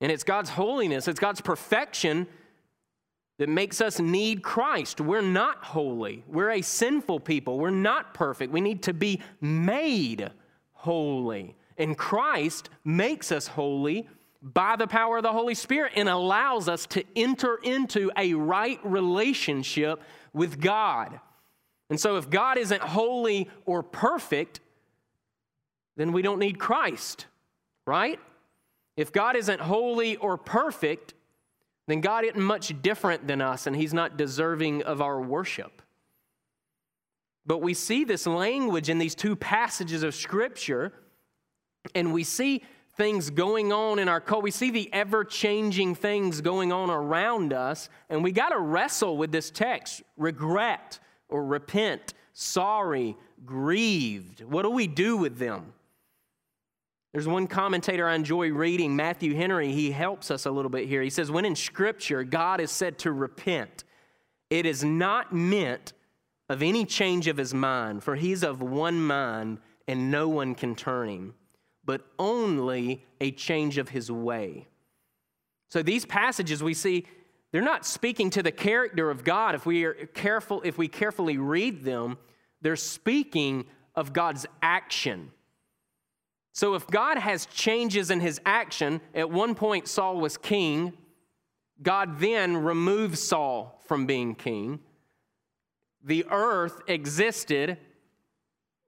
And 0.00 0.10
it's 0.10 0.24
God's 0.24 0.50
holiness, 0.50 1.06
it's 1.06 1.20
God's 1.20 1.42
perfection 1.42 2.26
that 3.36 3.50
makes 3.50 3.82
us 3.82 4.00
need 4.00 4.42
Christ. 4.42 5.00
We're 5.02 5.20
not 5.20 5.64
holy. 5.64 6.24
We're 6.26 6.50
a 6.50 6.62
sinful 6.62 7.20
people. 7.20 7.58
We're 7.58 7.70
not 7.70 8.14
perfect. 8.14 8.52
We 8.52 8.60
need 8.62 8.82
to 8.84 8.94
be 8.94 9.20
made 9.40 10.30
holy. 10.72 11.56
And 11.80 11.96
Christ 11.96 12.68
makes 12.84 13.32
us 13.32 13.46
holy 13.46 14.06
by 14.42 14.76
the 14.76 14.86
power 14.86 15.16
of 15.16 15.22
the 15.22 15.32
Holy 15.32 15.54
Spirit 15.54 15.92
and 15.96 16.10
allows 16.10 16.68
us 16.68 16.84
to 16.88 17.02
enter 17.16 17.56
into 17.62 18.10
a 18.18 18.34
right 18.34 18.78
relationship 18.84 20.02
with 20.34 20.60
God. 20.60 21.18
And 21.88 21.98
so, 21.98 22.18
if 22.18 22.28
God 22.28 22.58
isn't 22.58 22.82
holy 22.82 23.48
or 23.64 23.82
perfect, 23.82 24.60
then 25.96 26.12
we 26.12 26.20
don't 26.20 26.38
need 26.38 26.58
Christ, 26.58 27.24
right? 27.86 28.20
If 28.96 29.10
God 29.10 29.34
isn't 29.34 29.62
holy 29.62 30.16
or 30.16 30.36
perfect, 30.36 31.14
then 31.88 32.02
God 32.02 32.24
isn't 32.24 32.40
much 32.40 32.80
different 32.82 33.26
than 33.26 33.40
us 33.40 33.66
and 33.66 33.74
He's 33.74 33.94
not 33.94 34.18
deserving 34.18 34.82
of 34.82 35.00
our 35.00 35.18
worship. 35.18 35.80
But 37.46 37.62
we 37.62 37.72
see 37.72 38.04
this 38.04 38.26
language 38.26 38.90
in 38.90 38.98
these 38.98 39.14
two 39.14 39.34
passages 39.34 40.02
of 40.02 40.14
Scripture, 40.14 40.92
and 41.94 42.12
we 42.12 42.24
see 42.24 42.62
things 42.96 43.30
going 43.30 43.72
on 43.72 43.98
in 43.98 44.08
our 44.08 44.20
culture. 44.20 44.44
We 44.44 44.50
see 44.50 44.70
the 44.70 44.92
ever 44.92 45.24
changing 45.24 45.94
things 45.94 46.40
going 46.40 46.72
on 46.72 46.90
around 46.90 47.52
us, 47.52 47.88
and 48.08 48.22
we 48.22 48.32
got 48.32 48.50
to 48.50 48.58
wrestle 48.58 49.16
with 49.16 49.32
this 49.32 49.50
text 49.50 50.02
regret 50.16 50.98
or 51.28 51.44
repent, 51.44 52.14
sorry, 52.32 53.16
grieved. 53.44 54.42
What 54.42 54.62
do 54.62 54.70
we 54.70 54.86
do 54.86 55.16
with 55.16 55.38
them? 55.38 55.72
There's 57.12 57.26
one 57.26 57.48
commentator 57.48 58.08
I 58.08 58.14
enjoy 58.14 58.50
reading, 58.50 58.94
Matthew 58.94 59.34
Henry. 59.34 59.72
He 59.72 59.90
helps 59.90 60.30
us 60.30 60.46
a 60.46 60.50
little 60.50 60.70
bit 60.70 60.86
here. 60.86 61.02
He 61.02 61.10
says, 61.10 61.30
When 61.30 61.44
in 61.44 61.56
Scripture 61.56 62.22
God 62.22 62.60
is 62.60 62.70
said 62.70 62.98
to 63.00 63.12
repent, 63.12 63.84
it 64.48 64.66
is 64.66 64.84
not 64.84 65.32
meant 65.32 65.92
of 66.48 66.62
any 66.62 66.84
change 66.84 67.26
of 67.26 67.36
his 67.36 67.54
mind, 67.54 68.04
for 68.04 68.16
he's 68.16 68.42
of 68.42 68.60
one 68.60 69.00
mind 69.00 69.58
and 69.88 70.10
no 70.10 70.28
one 70.28 70.54
can 70.54 70.76
turn 70.76 71.08
him, 71.08 71.34
but 71.84 72.06
only 72.18 73.04
a 73.20 73.30
change 73.30 73.78
of 73.78 73.88
his 73.88 74.10
way. 74.10 74.68
So 75.68 75.82
these 75.82 76.04
passages 76.04 76.62
we 76.62 76.74
see, 76.74 77.06
they're 77.52 77.62
not 77.62 77.86
speaking 77.86 78.30
to 78.30 78.42
the 78.42 78.52
character 78.52 79.10
of 79.10 79.24
God. 79.24 79.54
If 79.54 79.66
we 79.66 79.84
are 79.84 79.94
careful, 79.94 80.62
if 80.64 80.78
we 80.78 80.88
carefully 80.88 81.38
read 81.38 81.84
them, 81.84 82.18
they're 82.60 82.76
speaking 82.76 83.66
of 83.94 84.12
God's 84.12 84.46
action. 84.62 85.30
So 86.52 86.74
if 86.74 86.86
God 86.86 87.18
has 87.18 87.46
changes 87.46 88.10
in 88.10 88.20
his 88.20 88.40
action, 88.44 89.00
at 89.14 89.30
one 89.30 89.54
point 89.54 89.88
Saul 89.88 90.16
was 90.16 90.36
king, 90.36 90.92
God 91.82 92.18
then 92.18 92.56
removes 92.56 93.22
Saul 93.22 93.80
from 93.86 94.06
being 94.06 94.34
king. 94.34 94.80
The 96.02 96.26
earth 96.30 96.82
existed 96.86 97.78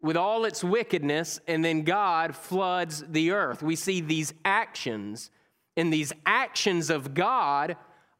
with 0.02 0.16
all 0.16 0.44
its 0.44 0.64
wickedness, 0.64 1.40
and 1.46 1.64
then 1.64 1.82
God 1.82 2.34
floods 2.34 3.04
the 3.08 3.30
earth. 3.30 3.62
We 3.62 3.76
see 3.76 4.00
these 4.00 4.34
actions, 4.44 5.30
and 5.76 5.92
these 5.92 6.12
actions 6.26 6.90
of 6.90 7.14
God 7.14 7.76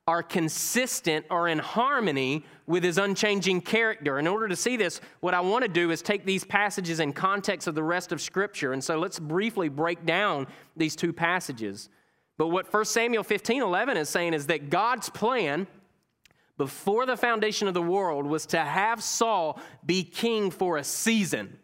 are 0.07 0.23
consistent 0.23 1.27
or 1.31 1.49
in 1.49 1.59
harmony 1.59 2.45
with 2.67 2.83
his 2.83 2.99
unchanging 2.99 3.61
character. 3.61 4.19
In 4.19 4.27
order 4.27 4.49
to 4.49 4.57
see 4.57 4.77
this, 4.77 5.01
what 5.21 5.35
I 5.35 5.41
want 5.41 5.63
to 5.65 5.69
do 5.69 5.91
is 5.91 6.03
take 6.03 6.25
these 6.25 6.45
passages 6.45 6.99
in 7.01 7.13
context 7.13 7.69
of 7.69 7.75
the 7.75 7.83
rest 7.83 8.11
of 8.11 8.21
Scripture. 8.21 8.73
And 8.73 8.83
so 8.83 8.99
let's 8.99 9.21
briefly 9.21 9.69
break 9.69 10.05
down 10.05 10.47
these 10.77 10.97
two 10.97 11.13
passages. 11.13 11.89
But 12.37 12.49
what 12.49 12.73
1 12.73 12.85
Samuel 12.85 13.23
15 13.23 13.63
11 13.63 13.97
is 13.97 14.09
saying 14.09 14.35
is 14.35 14.47
that 14.47 14.71
God's 14.71 15.09
plan 15.09 15.69
before 16.57 17.07
the 17.07 17.17
foundation 17.17 17.69
of 17.69 17.75
the 17.75 17.83
world 17.83 18.27
was 18.27 18.47
to 18.47 18.59
have 18.59 19.03
Saul 19.03 19.61
be 19.87 20.03
king 20.03 20.51
for 20.51 20.79
a 20.79 20.85
season 20.85 21.59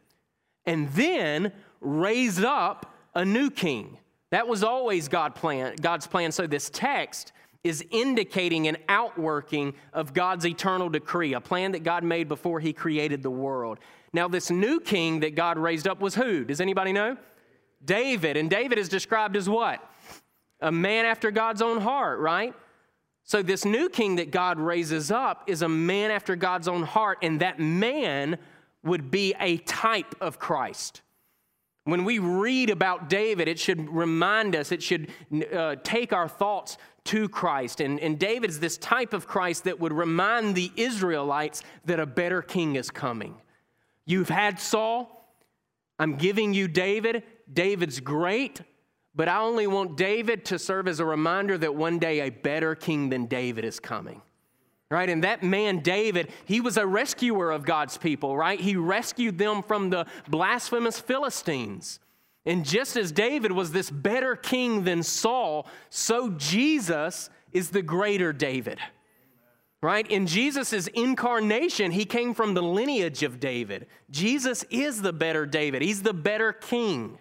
and 0.68 0.88
then 0.90 1.50
raise 1.80 2.44
up 2.44 2.94
a 3.14 3.24
new 3.24 3.50
king. 3.50 3.96
That 4.30 4.46
was 4.46 4.62
always 4.62 5.08
God 5.08 5.34
plan, 5.34 5.74
God's 5.80 6.06
plan. 6.06 6.30
So 6.30 6.46
this 6.46 6.70
text 6.70 7.32
is 7.64 7.84
indicating 7.90 8.68
an 8.68 8.76
outworking 8.88 9.74
of 9.94 10.12
God's 10.12 10.46
eternal 10.46 10.90
decree, 10.90 11.32
a 11.32 11.40
plan 11.40 11.72
that 11.72 11.82
God 11.82 12.04
made 12.04 12.28
before 12.28 12.60
he 12.60 12.72
created 12.72 13.22
the 13.22 13.30
world. 13.30 13.78
Now, 14.12 14.28
this 14.28 14.50
new 14.50 14.78
king 14.78 15.20
that 15.20 15.34
God 15.34 15.58
raised 15.58 15.88
up 15.88 16.00
was 16.00 16.14
who? 16.14 16.44
Does 16.44 16.60
anybody 16.60 16.92
know? 16.92 17.16
David. 17.84 18.36
And 18.36 18.50
David 18.50 18.78
is 18.78 18.88
described 18.88 19.36
as 19.36 19.48
what? 19.48 19.80
A 20.60 20.70
man 20.70 21.06
after 21.06 21.30
God's 21.30 21.62
own 21.62 21.80
heart, 21.80 22.20
right? 22.20 22.54
So, 23.24 23.42
this 23.42 23.64
new 23.64 23.88
king 23.88 24.16
that 24.16 24.30
God 24.30 24.58
raises 24.58 25.10
up 25.10 25.44
is 25.46 25.62
a 25.62 25.68
man 25.68 26.10
after 26.10 26.36
God's 26.36 26.68
own 26.68 26.82
heart, 26.82 27.18
and 27.22 27.40
that 27.40 27.58
man 27.58 28.38
would 28.84 29.10
be 29.10 29.34
a 29.40 29.58
type 29.58 30.14
of 30.20 30.38
Christ. 30.38 31.02
When 31.84 32.04
we 32.04 32.18
read 32.18 32.68
about 32.68 33.08
David, 33.08 33.48
it 33.48 33.58
should 33.58 33.88
remind 33.88 34.54
us, 34.54 34.72
it 34.72 34.82
should 34.82 35.08
uh, 35.54 35.76
take 35.82 36.12
our 36.12 36.28
thoughts 36.28 36.76
to 37.04 37.28
Christ. 37.30 37.80
And, 37.80 37.98
and 38.00 38.18
David's 38.18 38.60
this 38.60 38.76
type 38.76 39.14
of 39.14 39.26
Christ 39.26 39.64
that 39.64 39.80
would 39.80 39.94
remind 39.94 40.54
the 40.54 40.70
Israelites 40.76 41.62
that 41.86 41.98
a 41.98 42.04
better 42.04 42.42
king 42.42 42.76
is 42.76 42.90
coming. 42.90 43.40
You've 44.04 44.28
had 44.28 44.60
Saul, 44.60 45.18
I'm 45.98 46.16
giving 46.16 46.52
you 46.54 46.68
David. 46.68 47.22
David's 47.50 48.00
great, 48.00 48.60
but 49.14 49.28
I 49.28 49.38
only 49.38 49.66
want 49.66 49.96
David 49.96 50.44
to 50.46 50.58
serve 50.58 50.86
as 50.86 51.00
a 51.00 51.04
reminder 51.04 51.56
that 51.58 51.74
one 51.74 51.98
day 51.98 52.20
a 52.20 52.30
better 52.30 52.74
king 52.74 53.08
than 53.08 53.26
David 53.26 53.64
is 53.64 53.80
coming 53.80 54.20
right? 54.90 55.10
And 55.10 55.24
that 55.24 55.42
man, 55.42 55.80
David, 55.80 56.30
he 56.46 56.60
was 56.60 56.76
a 56.76 56.86
rescuer 56.86 57.50
of 57.50 57.64
God's 57.64 57.98
people, 57.98 58.36
right? 58.36 58.60
He 58.60 58.76
rescued 58.76 59.38
them 59.38 59.62
from 59.62 59.90
the 59.90 60.06
blasphemous 60.28 60.98
Philistines. 60.98 62.00
And 62.46 62.64
just 62.64 62.96
as 62.96 63.12
David 63.12 63.52
was 63.52 63.72
this 63.72 63.90
better 63.90 64.34
king 64.34 64.84
than 64.84 65.02
Saul, 65.02 65.66
so 65.90 66.30
Jesus 66.30 67.28
is 67.52 67.70
the 67.70 67.82
greater 67.82 68.32
David. 68.32 68.78
Right? 69.80 70.10
In 70.10 70.26
Jesus' 70.26 70.88
incarnation, 70.88 71.92
he 71.92 72.04
came 72.04 72.34
from 72.34 72.54
the 72.54 72.62
lineage 72.62 73.22
of 73.22 73.38
David. 73.38 73.86
Jesus 74.10 74.64
is 74.70 75.02
the 75.02 75.12
better 75.12 75.46
David, 75.46 75.82
he's 75.82 76.02
the 76.02 76.14
better 76.14 76.52
king. 76.52 77.18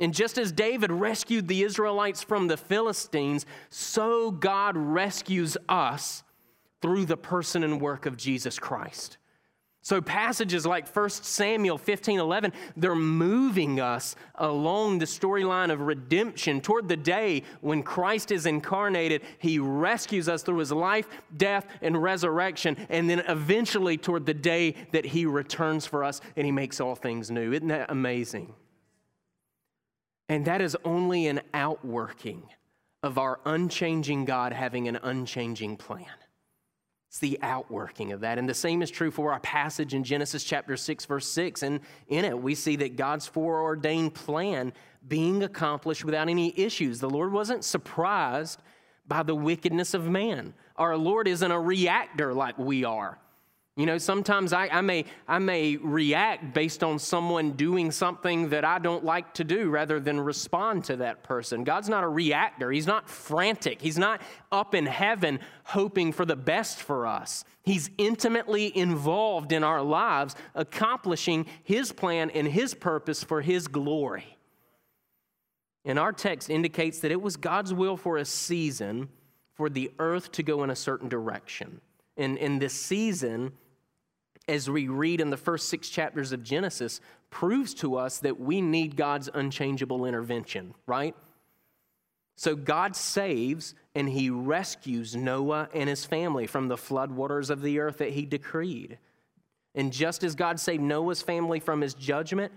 And 0.00 0.14
just 0.14 0.38
as 0.38 0.50
David 0.50 0.90
rescued 0.90 1.46
the 1.46 1.62
Israelites 1.62 2.22
from 2.22 2.48
the 2.48 2.56
Philistines, 2.56 3.44
so 3.68 4.30
God 4.30 4.74
rescues 4.78 5.58
us 5.68 6.22
through 6.82 7.06
the 7.06 7.16
person 7.16 7.62
and 7.62 7.80
work 7.80 8.06
of 8.06 8.16
Jesus 8.16 8.58
Christ. 8.58 9.18
So 9.82 10.02
passages 10.02 10.66
like 10.66 10.94
1 10.94 11.08
Samuel 11.08 11.78
15 11.78 12.18
11, 12.18 12.52
they're 12.76 12.94
moving 12.94 13.80
us 13.80 14.14
along 14.34 14.98
the 14.98 15.06
storyline 15.06 15.72
of 15.72 15.80
redemption 15.80 16.60
toward 16.60 16.86
the 16.86 16.98
day 16.98 17.44
when 17.62 17.82
Christ 17.82 18.30
is 18.30 18.44
incarnated. 18.44 19.22
He 19.38 19.58
rescues 19.58 20.28
us 20.28 20.42
through 20.42 20.58
his 20.58 20.70
life, 20.70 21.08
death, 21.34 21.66
and 21.80 22.00
resurrection, 22.02 22.76
and 22.90 23.08
then 23.08 23.20
eventually 23.20 23.96
toward 23.96 24.26
the 24.26 24.34
day 24.34 24.74
that 24.92 25.06
he 25.06 25.24
returns 25.24 25.86
for 25.86 26.04
us 26.04 26.20
and 26.36 26.44
he 26.44 26.52
makes 26.52 26.78
all 26.78 26.94
things 26.94 27.30
new. 27.30 27.52
Isn't 27.52 27.68
that 27.68 27.90
amazing? 27.90 28.52
And 30.28 30.44
that 30.44 30.60
is 30.60 30.76
only 30.84 31.26
an 31.26 31.40
outworking 31.54 32.42
of 33.02 33.16
our 33.16 33.40
unchanging 33.46 34.26
God 34.26 34.52
having 34.52 34.88
an 34.88 34.96
unchanging 35.02 35.78
plan. 35.78 36.06
It's 37.10 37.18
the 37.18 37.40
outworking 37.42 38.12
of 38.12 38.20
that. 38.20 38.38
And 38.38 38.48
the 38.48 38.54
same 38.54 38.82
is 38.82 38.90
true 38.90 39.10
for 39.10 39.32
our 39.32 39.40
passage 39.40 39.94
in 39.94 40.04
Genesis 40.04 40.44
chapter 40.44 40.76
6, 40.76 41.06
verse 41.06 41.26
6. 41.26 41.64
And 41.64 41.80
in 42.06 42.24
it, 42.24 42.40
we 42.40 42.54
see 42.54 42.76
that 42.76 42.94
God's 42.94 43.26
foreordained 43.26 44.14
plan 44.14 44.72
being 45.08 45.42
accomplished 45.42 46.04
without 46.04 46.28
any 46.28 46.56
issues. 46.56 47.00
The 47.00 47.10
Lord 47.10 47.32
wasn't 47.32 47.64
surprised 47.64 48.62
by 49.08 49.24
the 49.24 49.34
wickedness 49.34 49.92
of 49.92 50.08
man. 50.08 50.54
Our 50.76 50.96
Lord 50.96 51.26
isn't 51.26 51.50
a 51.50 51.58
reactor 51.58 52.32
like 52.32 52.56
we 52.56 52.84
are. 52.84 53.18
You 53.80 53.86
know, 53.86 53.96
sometimes 53.96 54.52
I, 54.52 54.68
I, 54.68 54.82
may, 54.82 55.06
I 55.26 55.38
may 55.38 55.76
react 55.76 56.52
based 56.52 56.84
on 56.84 56.98
someone 56.98 57.52
doing 57.52 57.90
something 57.90 58.50
that 58.50 58.62
I 58.62 58.78
don't 58.78 59.06
like 59.06 59.32
to 59.34 59.44
do 59.44 59.70
rather 59.70 59.98
than 59.98 60.20
respond 60.20 60.84
to 60.84 60.96
that 60.96 61.22
person. 61.22 61.64
God's 61.64 61.88
not 61.88 62.04
a 62.04 62.08
reactor. 62.08 62.70
He's 62.70 62.86
not 62.86 63.08
frantic. 63.08 63.80
He's 63.80 63.96
not 63.96 64.20
up 64.52 64.74
in 64.74 64.84
heaven 64.84 65.40
hoping 65.64 66.12
for 66.12 66.26
the 66.26 66.36
best 66.36 66.82
for 66.82 67.06
us. 67.06 67.42
He's 67.62 67.88
intimately 67.96 68.76
involved 68.76 69.50
in 69.50 69.64
our 69.64 69.80
lives, 69.80 70.36
accomplishing 70.54 71.46
His 71.62 71.90
plan 71.90 72.28
and 72.28 72.46
His 72.46 72.74
purpose 72.74 73.24
for 73.24 73.40
His 73.40 73.66
glory. 73.66 74.36
And 75.86 75.98
our 75.98 76.12
text 76.12 76.50
indicates 76.50 76.98
that 76.98 77.12
it 77.12 77.22
was 77.22 77.38
God's 77.38 77.72
will 77.72 77.96
for 77.96 78.18
a 78.18 78.26
season 78.26 79.08
for 79.54 79.70
the 79.70 79.90
earth 79.98 80.32
to 80.32 80.42
go 80.42 80.64
in 80.64 80.68
a 80.68 80.76
certain 80.76 81.08
direction. 81.08 81.80
And 82.18 82.36
in 82.36 82.58
this 82.58 82.74
season, 82.74 83.52
as 84.50 84.68
we 84.68 84.88
read 84.88 85.20
in 85.20 85.30
the 85.30 85.36
first 85.36 85.68
six 85.68 85.88
chapters 85.88 86.32
of 86.32 86.42
Genesis, 86.42 87.00
proves 87.30 87.72
to 87.74 87.96
us 87.96 88.18
that 88.18 88.40
we 88.40 88.60
need 88.60 88.96
God's 88.96 89.30
unchangeable 89.32 90.04
intervention, 90.04 90.74
right? 90.86 91.14
So 92.36 92.56
God 92.56 92.96
saves 92.96 93.74
and 93.94 94.08
he 94.08 94.30
rescues 94.30 95.14
Noah 95.14 95.68
and 95.72 95.88
his 95.88 96.04
family 96.04 96.46
from 96.46 96.68
the 96.68 96.76
floodwaters 96.76 97.50
of 97.50 97.62
the 97.62 97.78
earth 97.78 97.98
that 97.98 98.10
he 98.10 98.24
decreed. 98.24 98.98
And 99.74 99.92
just 99.92 100.24
as 100.24 100.34
God 100.34 100.58
saved 100.58 100.82
Noah's 100.82 101.22
family 101.22 101.60
from 101.60 101.80
his 101.80 101.94
judgment, 101.94 102.52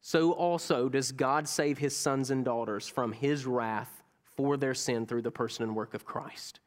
so 0.00 0.32
also 0.32 0.88
does 0.88 1.12
God 1.12 1.48
save 1.48 1.76
his 1.76 1.94
sons 1.96 2.30
and 2.30 2.44
daughters 2.44 2.88
from 2.88 3.12
his 3.12 3.44
wrath 3.44 4.02
for 4.36 4.56
their 4.56 4.74
sin 4.74 5.06
through 5.06 5.22
the 5.22 5.30
person 5.30 5.64
and 5.64 5.74
work 5.74 5.92
of 5.94 6.04
Christ. 6.04 6.60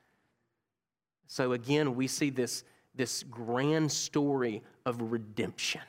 So 1.27 1.53
again, 1.53 1.95
we 1.95 2.07
see 2.07 2.29
this, 2.29 2.63
this 2.95 3.23
grand 3.23 3.91
story 3.91 4.61
of 4.85 5.01
redemption. 5.11 5.81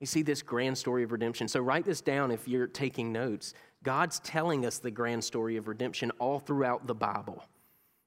You 0.00 0.06
see 0.06 0.22
this 0.22 0.42
grand 0.42 0.78
story 0.78 1.02
of 1.02 1.12
redemption. 1.12 1.48
So 1.48 1.60
write 1.60 1.84
this 1.84 2.00
down 2.00 2.30
if 2.30 2.46
you're 2.46 2.66
taking 2.66 3.12
notes. 3.12 3.54
God's 3.82 4.20
telling 4.20 4.64
us 4.64 4.78
the 4.78 4.90
grand 4.90 5.22
story 5.22 5.56
of 5.56 5.68
redemption 5.68 6.10
all 6.18 6.38
throughout 6.38 6.86
the 6.86 6.94
Bible. 6.94 7.42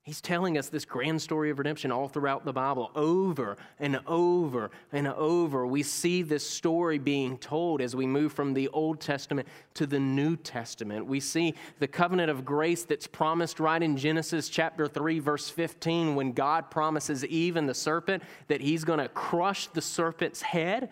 He's 0.03 0.19
telling 0.19 0.57
us 0.57 0.67
this 0.69 0.83
grand 0.83 1.21
story 1.21 1.51
of 1.51 1.59
redemption 1.59 1.91
all 1.91 2.07
throughout 2.07 2.43
the 2.43 2.51
Bible, 2.51 2.89
over 2.95 3.55
and 3.79 3.99
over 4.07 4.71
and 4.91 5.07
over. 5.07 5.67
We 5.67 5.83
see 5.83 6.23
this 6.23 6.47
story 6.47 6.97
being 6.97 7.37
told 7.37 7.81
as 7.81 7.95
we 7.95 8.07
move 8.07 8.33
from 8.33 8.55
the 8.55 8.67
Old 8.69 8.99
Testament 8.99 9.47
to 9.75 9.85
the 9.85 9.99
New 9.99 10.37
Testament. 10.37 11.05
We 11.05 11.19
see 11.19 11.53
the 11.77 11.87
covenant 11.87 12.31
of 12.31 12.43
grace 12.43 12.83
that's 12.83 13.05
promised 13.05 13.59
right 13.59 13.81
in 13.81 13.95
Genesis 13.95 14.49
chapter 14.49 14.87
3, 14.87 15.19
verse 15.19 15.49
15, 15.49 16.15
when 16.15 16.31
God 16.31 16.71
promises 16.71 17.23
Eve 17.23 17.55
and 17.55 17.69
the 17.69 17.75
serpent 17.75 18.23
that 18.47 18.61
he's 18.61 18.83
going 18.83 18.99
to 18.99 19.09
crush 19.09 19.67
the 19.67 19.81
serpent's 19.83 20.41
head 20.41 20.89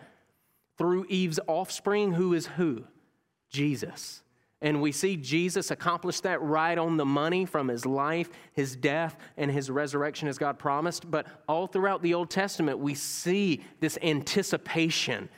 through 0.78 1.04
Eve's 1.08 1.40
offspring, 1.48 2.12
who 2.12 2.32
is 2.32 2.46
who? 2.46 2.84
Jesus. 3.50 4.22
And 4.62 4.82
we 4.82 4.92
see 4.92 5.16
Jesus 5.16 5.70
accomplish 5.70 6.20
that 6.20 6.42
right 6.42 6.76
on 6.76 6.98
the 6.98 7.06
money 7.06 7.46
from 7.46 7.68
his 7.68 7.86
life, 7.86 8.28
his 8.52 8.76
death, 8.76 9.16
and 9.38 9.50
his 9.50 9.70
resurrection 9.70 10.28
as 10.28 10.36
God 10.36 10.58
promised. 10.58 11.10
But 11.10 11.26
all 11.48 11.66
throughout 11.66 12.02
the 12.02 12.12
Old 12.12 12.30
Testament, 12.30 12.78
we 12.78 12.94
see 12.94 13.62
this 13.80 13.96
anticipation 14.02 15.30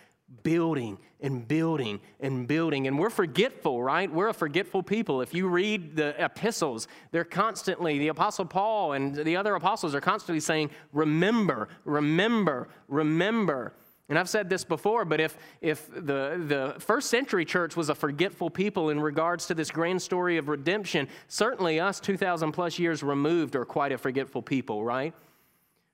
building 0.43 0.99
and 1.21 1.47
building 1.47 2.01
and 2.21 2.49
building. 2.49 2.87
And 2.87 2.99
we're 2.99 3.11
forgetful, 3.11 3.83
right? 3.83 4.13
We're 4.13 4.29
a 4.29 4.35
forgetful 4.35 4.83
people. 4.83 5.21
If 5.21 5.35
you 5.35 5.47
read 5.47 5.95
the 5.95 6.23
epistles, 6.23 6.89
they're 7.13 7.25
constantly, 7.25 7.99
the 7.99 8.09
Apostle 8.09 8.47
Paul 8.47 8.93
and 8.93 9.15
the 9.15 9.37
other 9.37 9.55
apostles 9.55 9.95
are 9.95 10.01
constantly 10.01 10.41
saying, 10.41 10.71
Remember, 10.93 11.69
remember, 11.85 12.69
remember. 12.89 13.75
And 14.13 14.19
I've 14.19 14.29
said 14.29 14.51
this 14.51 14.63
before, 14.63 15.07
but 15.07 15.21
if, 15.21 15.39
if 15.63 15.89
the, 15.91 16.39
the 16.47 16.75
first 16.79 17.09
century 17.09 17.47
church 17.47 17.77
was 17.77 17.89
a 17.89 17.95
forgetful 17.95 18.51
people 18.51 18.91
in 18.91 19.01
regards 19.01 19.47
to 19.47 19.55
this 19.55 19.71
grand 19.71 20.03
story 20.03 20.37
of 20.37 20.51
redemption, 20.51 21.09
certainly 21.29 21.81
us 21.81 21.99
2,000 21.99 22.53
plus 22.53 22.79
years 22.79 23.03
removed 23.03 23.57
are 23.57 23.65
quite 23.65 23.91
a 23.91 23.97
forgetful 23.97 24.43
people, 24.43 24.85
right? 24.85 25.15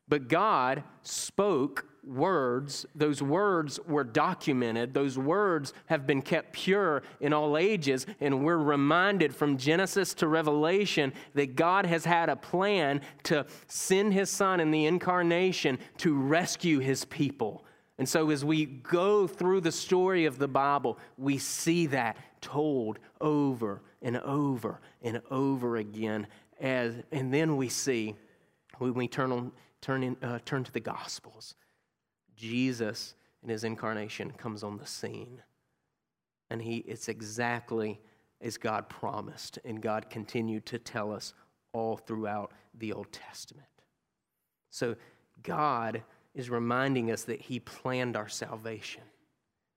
But 0.08 0.26
God 0.26 0.82
spoke 1.02 1.86
words. 2.04 2.84
Those 2.92 3.22
words 3.22 3.78
were 3.86 4.02
documented. 4.02 4.94
Those 4.94 5.16
words 5.16 5.72
have 5.86 6.04
been 6.04 6.20
kept 6.20 6.54
pure 6.54 7.04
in 7.20 7.32
all 7.32 7.56
ages. 7.56 8.04
And 8.18 8.44
we're 8.44 8.56
reminded 8.56 9.32
from 9.32 9.56
Genesis 9.56 10.12
to 10.14 10.26
Revelation 10.26 11.12
that 11.34 11.54
God 11.54 11.86
has 11.86 12.04
had 12.04 12.30
a 12.30 12.34
plan 12.34 13.00
to 13.22 13.46
send 13.68 14.12
his 14.12 14.28
son 14.28 14.58
in 14.58 14.72
the 14.72 14.86
incarnation 14.86 15.78
to 15.98 16.16
rescue 16.16 16.80
his 16.80 17.04
people 17.04 17.62
and 17.98 18.08
so, 18.08 18.30
as 18.30 18.44
we 18.44 18.64
go 18.64 19.26
through 19.26 19.60
the 19.60 19.72
story 19.72 20.24
of 20.24 20.38
the 20.38 20.46
Bible, 20.46 20.98
we 21.16 21.36
see 21.36 21.86
that 21.86 22.16
told 22.40 23.00
over 23.20 23.82
and 24.00 24.18
over 24.18 24.80
and 25.02 25.20
over 25.30 25.76
again. 25.76 26.28
As, 26.60 26.94
and 27.10 27.34
then 27.34 27.56
we 27.56 27.68
see, 27.68 28.14
when 28.78 28.94
we 28.94 29.08
turn, 29.08 29.32
on, 29.32 29.52
turn, 29.80 30.04
in, 30.04 30.16
uh, 30.22 30.38
turn 30.44 30.62
to 30.62 30.72
the 30.72 30.80
Gospels, 30.80 31.56
Jesus 32.36 33.14
in 33.42 33.48
his 33.48 33.64
incarnation 33.64 34.30
comes 34.30 34.62
on 34.62 34.78
the 34.78 34.86
scene. 34.86 35.42
And 36.50 36.62
he, 36.62 36.78
it's 36.78 37.08
exactly 37.08 38.00
as 38.40 38.56
God 38.56 38.88
promised, 38.88 39.58
and 39.64 39.82
God 39.82 40.08
continued 40.08 40.66
to 40.66 40.78
tell 40.78 41.12
us 41.12 41.34
all 41.72 41.96
throughout 41.96 42.52
the 42.74 42.92
Old 42.92 43.10
Testament. 43.10 43.66
So, 44.70 44.94
God 45.42 46.02
is 46.38 46.48
reminding 46.48 47.10
us 47.10 47.24
that 47.24 47.40
He 47.40 47.58
planned 47.58 48.16
our 48.16 48.28
salvation. 48.28 49.02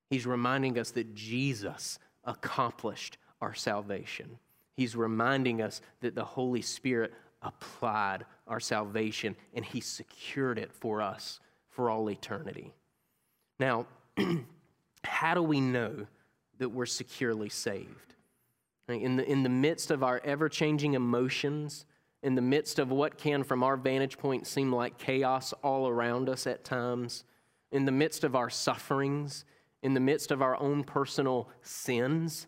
He's 0.09 0.27
reminding 0.27 0.77
us 0.77 0.91
that 0.91 1.15
Jesus 1.15 1.97
accomplished 2.23 3.17
our 3.41 3.55
salvation. 3.55 4.37
He's 4.77 4.95
reminding 4.95 5.61
us 5.61 5.81
that 6.01 6.15
the 6.15 6.23
Holy 6.23 6.61
Spirit 6.61 7.13
applied 7.41 8.25
our 8.47 8.59
salvation 8.59 9.35
and 9.55 9.65
He 9.65 9.81
secured 9.81 10.59
it 10.59 10.71
for 10.71 11.01
us 11.01 11.39
for 11.69 11.89
all 11.89 12.09
eternity. 12.11 12.73
Now, 13.59 13.87
how 15.03 15.33
do 15.33 15.41
we 15.41 15.59
know 15.59 16.05
that 16.59 16.69
we're 16.69 16.85
securely 16.85 17.49
saved? 17.49 18.15
In 18.87 19.15
the, 19.15 19.25
in 19.27 19.41
the 19.41 19.49
midst 19.49 19.89
of 19.89 20.03
our 20.03 20.21
ever 20.23 20.49
changing 20.49 20.93
emotions, 20.93 21.85
in 22.23 22.35
the 22.35 22.41
midst 22.41 22.79
of 22.79 22.91
what 22.91 23.17
can, 23.17 23.43
from 23.43 23.63
our 23.63 23.75
vantage 23.75 24.17
point, 24.17 24.45
seem 24.45 24.73
like 24.73 24.97
chaos 24.97 25.53
all 25.63 25.87
around 25.87 26.29
us 26.29 26.45
at 26.45 26.63
times, 26.63 27.23
in 27.71 27.85
the 27.85 27.91
midst 27.91 28.23
of 28.23 28.35
our 28.35 28.49
sufferings, 28.49 29.45
in 29.81 29.93
the 29.93 29.99
midst 29.99 30.31
of 30.31 30.41
our 30.41 30.59
own 30.59 30.83
personal 30.83 31.49
sins, 31.61 32.47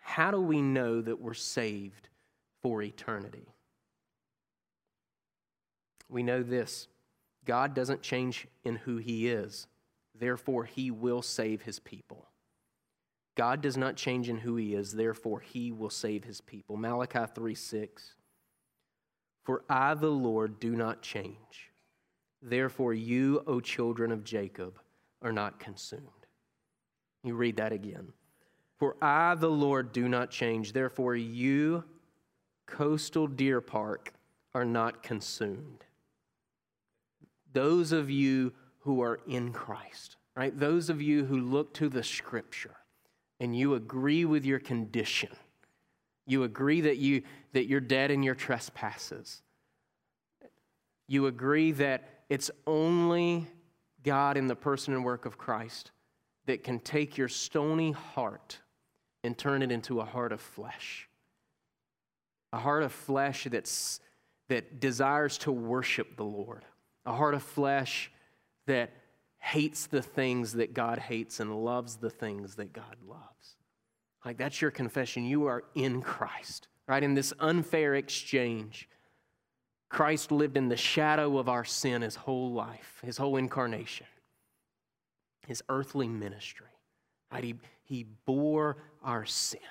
how 0.00 0.30
do 0.30 0.40
we 0.40 0.62
know 0.62 1.00
that 1.02 1.20
we're 1.20 1.34
saved 1.34 2.08
for 2.62 2.82
eternity? 2.82 3.48
We 6.08 6.22
know 6.22 6.42
this 6.42 6.88
God 7.44 7.74
doesn't 7.74 8.02
change 8.02 8.46
in 8.64 8.76
who 8.76 8.96
He 8.96 9.28
is, 9.28 9.66
therefore, 10.18 10.64
He 10.64 10.90
will 10.90 11.22
save 11.22 11.62
His 11.62 11.78
people. 11.78 12.28
God 13.36 13.60
does 13.60 13.76
not 13.76 13.96
change 13.96 14.30
in 14.30 14.38
who 14.38 14.56
He 14.56 14.74
is, 14.74 14.92
therefore, 14.92 15.40
He 15.40 15.72
will 15.72 15.90
save 15.90 16.24
His 16.24 16.40
people. 16.40 16.76
Malachi 16.76 17.26
3 17.34 17.54
6. 17.54 18.15
For 19.46 19.62
I, 19.70 19.94
the 19.94 20.10
Lord, 20.10 20.58
do 20.58 20.74
not 20.74 21.02
change. 21.02 21.70
Therefore, 22.42 22.92
you, 22.92 23.44
O 23.46 23.60
children 23.60 24.10
of 24.10 24.24
Jacob, 24.24 24.80
are 25.22 25.30
not 25.30 25.60
consumed. 25.60 26.02
You 27.22 27.36
read 27.36 27.56
that 27.58 27.72
again. 27.72 28.08
For 28.76 28.96
I, 29.00 29.36
the 29.36 29.48
Lord, 29.48 29.92
do 29.92 30.08
not 30.08 30.30
change. 30.30 30.72
Therefore, 30.72 31.14
you, 31.14 31.84
coastal 32.66 33.28
deer 33.28 33.60
park, 33.60 34.12
are 34.52 34.64
not 34.64 35.04
consumed. 35.04 35.84
Those 37.52 37.92
of 37.92 38.10
you 38.10 38.52
who 38.80 39.00
are 39.00 39.20
in 39.28 39.52
Christ, 39.52 40.16
right? 40.34 40.58
Those 40.58 40.90
of 40.90 41.00
you 41.00 41.24
who 41.24 41.38
look 41.38 41.72
to 41.74 41.88
the 41.88 42.02
scripture 42.02 42.76
and 43.38 43.56
you 43.56 43.74
agree 43.74 44.24
with 44.24 44.44
your 44.44 44.58
condition 44.58 45.30
you 46.26 46.42
agree 46.42 46.82
that, 46.82 46.98
you, 46.98 47.22
that 47.52 47.66
you're 47.66 47.80
dead 47.80 48.10
in 48.10 48.22
your 48.22 48.34
trespasses. 48.34 49.42
You 51.06 51.26
agree 51.26 51.72
that 51.72 52.08
it's 52.28 52.50
only 52.66 53.46
God 54.02 54.36
in 54.36 54.48
the 54.48 54.56
person 54.56 54.92
and 54.92 55.04
work 55.04 55.24
of 55.24 55.38
Christ 55.38 55.92
that 56.46 56.64
can 56.64 56.80
take 56.80 57.16
your 57.16 57.28
stony 57.28 57.92
heart 57.92 58.58
and 59.22 59.36
turn 59.36 59.62
it 59.62 59.72
into 59.72 60.00
a 60.00 60.04
heart 60.04 60.32
of 60.32 60.40
flesh. 60.40 61.08
A 62.52 62.58
heart 62.58 62.82
of 62.82 62.92
flesh 62.92 63.46
that's, 63.50 64.00
that 64.48 64.80
desires 64.80 65.38
to 65.38 65.52
worship 65.52 66.16
the 66.16 66.24
Lord. 66.24 66.64
A 67.04 67.12
heart 67.12 67.34
of 67.34 67.42
flesh 67.42 68.10
that 68.66 68.92
hates 69.38 69.86
the 69.86 70.02
things 70.02 70.54
that 70.54 70.74
God 70.74 70.98
hates 70.98 71.38
and 71.38 71.64
loves 71.64 71.96
the 71.96 72.10
things 72.10 72.56
that 72.56 72.72
God 72.72 72.96
loves. 73.06 73.55
Like 74.26 74.38
that's 74.38 74.60
your 74.60 74.72
confession. 74.72 75.24
You 75.24 75.46
are 75.46 75.62
in 75.76 76.02
Christ, 76.02 76.66
right? 76.88 77.02
In 77.02 77.14
this 77.14 77.32
unfair 77.38 77.94
exchange, 77.94 78.88
Christ 79.88 80.32
lived 80.32 80.56
in 80.56 80.68
the 80.68 80.76
shadow 80.76 81.38
of 81.38 81.48
our 81.48 81.64
sin 81.64 82.02
his 82.02 82.16
whole 82.16 82.50
life, 82.52 83.00
his 83.04 83.16
whole 83.16 83.36
incarnation, 83.36 84.06
his 85.46 85.62
earthly 85.68 86.08
ministry. 86.08 86.66
Right? 87.32 87.44
He, 87.44 87.54
he 87.84 88.06
bore 88.24 88.78
our 89.00 89.24
sins. 89.24 89.62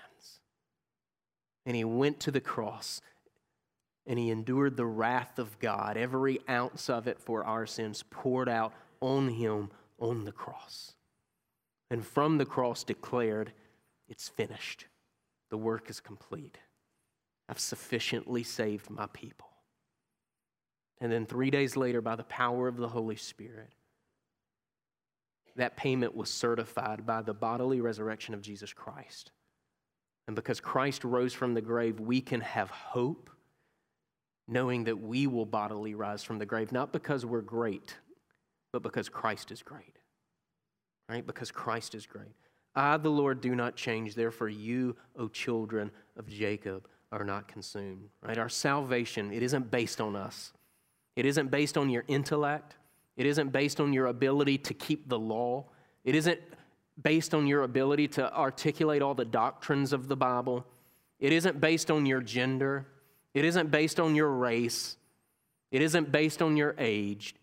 And 1.65 1.75
he 1.75 1.83
went 1.83 2.21
to 2.21 2.31
the 2.31 2.39
cross 2.39 3.01
and 4.07 4.17
he 4.17 4.29
endured 4.29 4.77
the 4.77 4.85
wrath 4.85 5.37
of 5.37 5.59
God, 5.59 5.97
every 5.97 6.39
ounce 6.47 6.89
of 6.89 7.07
it 7.07 7.19
for 7.19 7.43
our 7.43 7.65
sins 7.65 8.03
poured 8.09 8.47
out 8.47 8.71
on 9.01 9.29
him 9.29 9.69
on 9.99 10.23
the 10.23 10.31
cross. 10.31 10.93
And 11.89 12.05
from 12.05 12.37
the 12.37 12.45
cross 12.45 12.83
declared, 12.83 13.51
it's 14.07 14.29
finished. 14.29 14.85
The 15.49 15.57
work 15.57 15.89
is 15.89 15.99
complete. 15.99 16.57
I've 17.47 17.59
sufficiently 17.59 18.43
saved 18.43 18.89
my 18.89 19.07
people. 19.07 19.47
And 20.99 21.11
then 21.11 21.25
three 21.25 21.51
days 21.51 21.75
later, 21.75 22.01
by 22.01 22.15
the 22.15 22.23
power 22.23 22.67
of 22.67 22.77
the 22.77 22.87
Holy 22.87 23.15
Spirit, 23.15 23.73
that 25.55 25.77
payment 25.77 26.15
was 26.15 26.29
certified 26.29 27.05
by 27.05 27.21
the 27.21 27.33
bodily 27.33 27.81
resurrection 27.81 28.33
of 28.33 28.41
Jesus 28.41 28.73
Christ. 28.73 29.31
And 30.27 30.35
because 30.35 30.59
Christ 30.59 31.03
rose 31.03 31.33
from 31.33 31.53
the 31.53 31.61
grave, 31.61 31.99
we 31.99 32.19
can 32.21 32.41
have 32.41 32.69
hope, 32.69 33.29
knowing 34.47 34.85
that 34.85 34.99
we 34.99 35.27
will 35.27 35.45
bodily 35.45 35.95
rise 35.95 36.23
from 36.23 36.39
the 36.39 36.45
grave, 36.45 36.71
not 36.71 36.91
because 36.91 37.25
we're 37.25 37.41
great, 37.41 37.95
but 38.73 38.81
because 38.81 39.07
Christ 39.07 39.51
is 39.51 39.61
great. 39.61 39.99
Right? 41.07 41.25
Because 41.25 41.51
Christ 41.51 41.93
is 41.93 42.05
great. 42.05 42.35
I, 42.75 42.97
the 42.97 43.09
Lord, 43.09 43.41
do 43.41 43.55
not 43.55 43.75
change. 43.75 44.15
Therefore, 44.15 44.49
you, 44.49 44.95
O 45.17 45.27
children 45.27 45.91
of 46.17 46.27
Jacob, 46.27 46.87
are 47.11 47.23
not 47.23 47.47
consumed. 47.47 48.09
Right? 48.21 48.37
Our 48.37 48.49
salvation, 48.49 49.31
it 49.31 49.41
isn't 49.43 49.71
based 49.71 50.01
on 50.01 50.15
us. 50.15 50.51
It 51.15 51.25
isn't 51.25 51.49
based 51.49 51.77
on 51.77 51.89
your 51.89 52.03
intellect. 52.07 52.75
It 53.15 53.25
isn't 53.25 53.51
based 53.51 53.79
on 53.79 53.93
your 53.93 54.07
ability 54.07 54.57
to 54.59 54.73
keep 54.73 55.07
the 55.07 55.17
law. 55.17 55.65
It 56.03 56.15
isn't 56.15 56.39
based 57.01 57.33
on 57.33 57.47
your 57.47 57.63
ability 57.63 58.09
to 58.09 58.33
articulate 58.33 59.01
all 59.01 59.13
the 59.13 59.25
doctrines 59.25 59.93
of 59.93 60.07
the 60.07 60.17
Bible. 60.17 60.65
It 61.19 61.31
isn't 61.31 61.61
based 61.61 61.89
on 61.89 62.05
your 62.05 62.21
gender. 62.21 62.85
It 63.33 63.45
isn't 63.45 63.71
based 63.71 63.99
on 63.99 64.15
your 64.15 64.29
race. 64.29 64.97
It 65.71 65.81
isn't 65.81 66.11
based 66.11 66.41
on 66.41 66.57
your 66.57 66.75
age. 66.77 67.35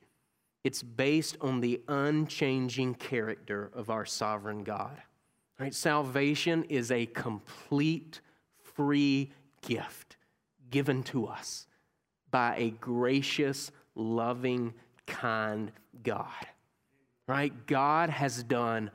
It's 0.64 0.83
based 0.83 1.37
on 1.40 1.61
the 1.61 1.81
unchanging 1.88 2.95
character 2.95 3.71
of 3.75 3.90
our 3.90 4.05
sovereign 4.05 4.62
God. 4.62 5.01
Right? 5.62 5.72
Salvation 5.72 6.64
is 6.64 6.90
a 6.90 7.07
complete, 7.07 8.20
free 8.75 9.31
gift 9.61 10.16
given 10.72 11.05
to 11.05 11.29
us 11.29 11.68
by 12.33 12.57
a 12.57 12.70
gracious, 12.70 13.70
loving, 13.94 14.75
kind 15.07 15.70
God. 16.03 16.27
Right? 17.29 17.53
God 17.68 18.11
has 18.11 18.42
done 18.42 18.90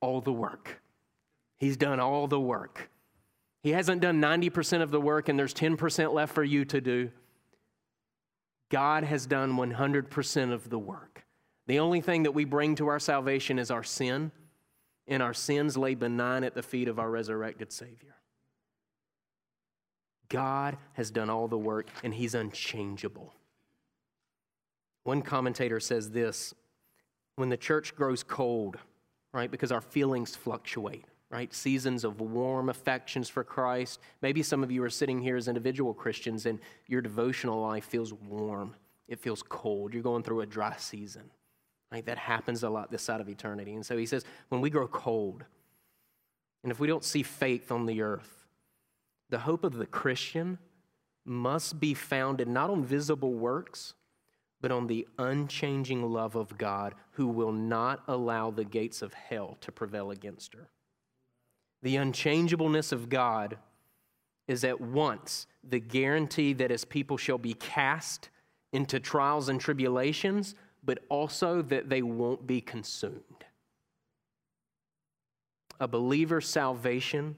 all 0.00 0.20
the 0.20 0.32
work. 0.32 0.82
He's 1.56 1.76
done 1.76 2.00
all 2.00 2.26
the 2.26 2.40
work. 2.40 2.90
He 3.62 3.70
hasn't 3.70 4.00
done 4.00 4.20
90% 4.20 4.82
of 4.82 4.90
the 4.90 5.00
work 5.00 5.28
and 5.28 5.38
there's 5.38 5.54
10% 5.54 6.12
left 6.12 6.34
for 6.34 6.42
you 6.42 6.64
to 6.64 6.80
do. 6.80 7.12
God 8.70 9.04
has 9.04 9.24
done 9.24 9.52
100% 9.52 10.52
of 10.52 10.68
the 10.68 10.80
work. 10.80 11.24
The 11.68 11.78
only 11.78 12.00
thing 12.00 12.24
that 12.24 12.32
we 12.32 12.44
bring 12.44 12.74
to 12.74 12.88
our 12.88 12.98
salvation 12.98 13.60
is 13.60 13.70
our 13.70 13.84
sin, 13.84 14.32
and 15.08 15.22
our 15.22 15.34
sins 15.34 15.76
lay 15.76 15.94
benign 15.94 16.44
at 16.44 16.54
the 16.54 16.62
feet 16.62 16.86
of 16.86 16.98
our 16.98 17.10
resurrected 17.10 17.72
Savior. 17.72 18.14
God 20.28 20.76
has 20.92 21.10
done 21.10 21.30
all 21.30 21.48
the 21.48 21.58
work, 21.58 21.88
and 22.04 22.12
He's 22.12 22.34
unchangeable. 22.34 23.32
One 25.04 25.22
commentator 25.22 25.80
says 25.80 26.10
this 26.10 26.54
when 27.36 27.48
the 27.48 27.56
church 27.56 27.96
grows 27.96 28.22
cold, 28.22 28.76
right, 29.32 29.50
because 29.50 29.72
our 29.72 29.80
feelings 29.80 30.36
fluctuate, 30.36 31.04
right? 31.30 31.54
Seasons 31.54 32.04
of 32.04 32.20
warm 32.20 32.68
affections 32.68 33.28
for 33.28 33.44
Christ. 33.44 34.00
Maybe 34.20 34.42
some 34.42 34.62
of 34.62 34.70
you 34.70 34.82
are 34.82 34.90
sitting 34.90 35.22
here 35.22 35.36
as 35.36 35.48
individual 35.48 35.94
Christians 35.94 36.46
and 36.46 36.58
your 36.88 37.00
devotional 37.00 37.60
life 37.60 37.84
feels 37.84 38.12
warm, 38.12 38.74
it 39.06 39.18
feels 39.18 39.42
cold. 39.42 39.94
You're 39.94 40.02
going 40.02 40.22
through 40.22 40.42
a 40.42 40.46
dry 40.46 40.74
season, 40.76 41.30
right? 41.90 42.04
That 42.04 42.18
happens 42.18 42.62
a 42.62 42.70
lot 42.70 42.90
this 42.90 43.02
side 43.02 43.20
of 43.20 43.28
eternity. 43.28 43.74
And 43.74 43.84
so 43.84 43.96
he 43.96 44.06
says, 44.06 44.24
when 44.48 44.60
we 44.60 44.70
grow 44.70 44.86
cold, 44.86 45.44
and 46.62 46.72
if 46.72 46.80
we 46.80 46.86
don't 46.86 47.04
see 47.04 47.22
faith 47.22 47.70
on 47.70 47.86
the 47.86 48.02
earth, 48.02 48.46
the 49.30 49.38
hope 49.38 49.64
of 49.64 49.76
the 49.76 49.86
Christian 49.86 50.58
must 51.24 51.78
be 51.78 51.94
founded 51.94 52.48
not 52.48 52.70
on 52.70 52.84
visible 52.84 53.34
works, 53.34 53.94
but 54.60 54.72
on 54.72 54.86
the 54.86 55.06
unchanging 55.18 56.10
love 56.10 56.34
of 56.34 56.58
God 56.58 56.94
who 57.12 57.28
will 57.28 57.52
not 57.52 58.02
allow 58.08 58.50
the 58.50 58.64
gates 58.64 59.02
of 59.02 59.14
hell 59.14 59.56
to 59.60 59.70
prevail 59.70 60.10
against 60.10 60.54
her. 60.54 60.68
The 61.82 61.96
unchangeableness 61.96 62.90
of 62.90 63.08
God 63.08 63.58
is 64.48 64.64
at 64.64 64.80
once 64.80 65.46
the 65.62 65.78
guarantee 65.78 66.54
that 66.54 66.70
his 66.70 66.84
people 66.84 67.16
shall 67.16 67.38
be 67.38 67.54
cast 67.54 68.30
into 68.72 68.98
trials 68.98 69.48
and 69.48 69.60
tribulations, 69.60 70.54
but 70.88 71.00
also 71.10 71.60
that 71.60 71.90
they 71.90 72.00
won't 72.00 72.46
be 72.46 72.62
consumed. 72.62 73.44
A 75.78 75.86
believer's 75.86 76.48
salvation 76.48 77.36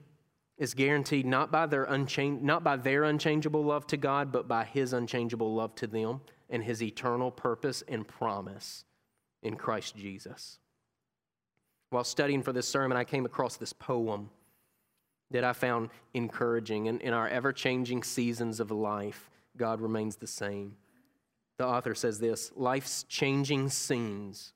is 0.57 0.73
guaranteed 0.73 1.25
not 1.25 1.51
by 1.51 1.65
their 1.65 1.83
unchange, 1.83 2.41
not 2.41 2.63
by 2.63 2.77
their 2.77 3.03
unchangeable 3.03 3.61
love 3.61 3.85
to 3.87 3.97
God, 3.97 4.31
but 4.31 4.47
by 4.47 4.63
his 4.63 4.93
unchangeable 4.93 5.53
love 5.53 5.75
to 5.75 5.85
them 5.85 6.21
and 6.49 6.63
his 6.63 6.81
eternal 6.81 7.29
purpose 7.29 7.83
and 7.89 8.07
promise 8.07 8.85
in 9.43 9.57
Christ 9.57 9.97
Jesus. 9.97 10.57
While 11.89 12.05
studying 12.05 12.43
for 12.43 12.53
this 12.53 12.69
sermon, 12.69 12.97
I 12.97 13.03
came 13.03 13.25
across 13.25 13.57
this 13.57 13.73
poem 13.73 14.29
that 15.31 15.43
I 15.43 15.51
found 15.51 15.89
encouraging. 16.13 16.85
In, 16.85 17.01
in 17.01 17.11
our 17.11 17.27
ever 17.27 17.51
changing 17.51 18.03
seasons 18.03 18.61
of 18.61 18.71
life, 18.71 19.29
God 19.57 19.81
remains 19.81 20.15
the 20.15 20.25
same. 20.25 20.77
The 21.61 21.67
author 21.67 21.93
says 21.93 22.17
this 22.17 22.51
Life's 22.55 23.03
changing 23.03 23.69
scenes 23.69 24.53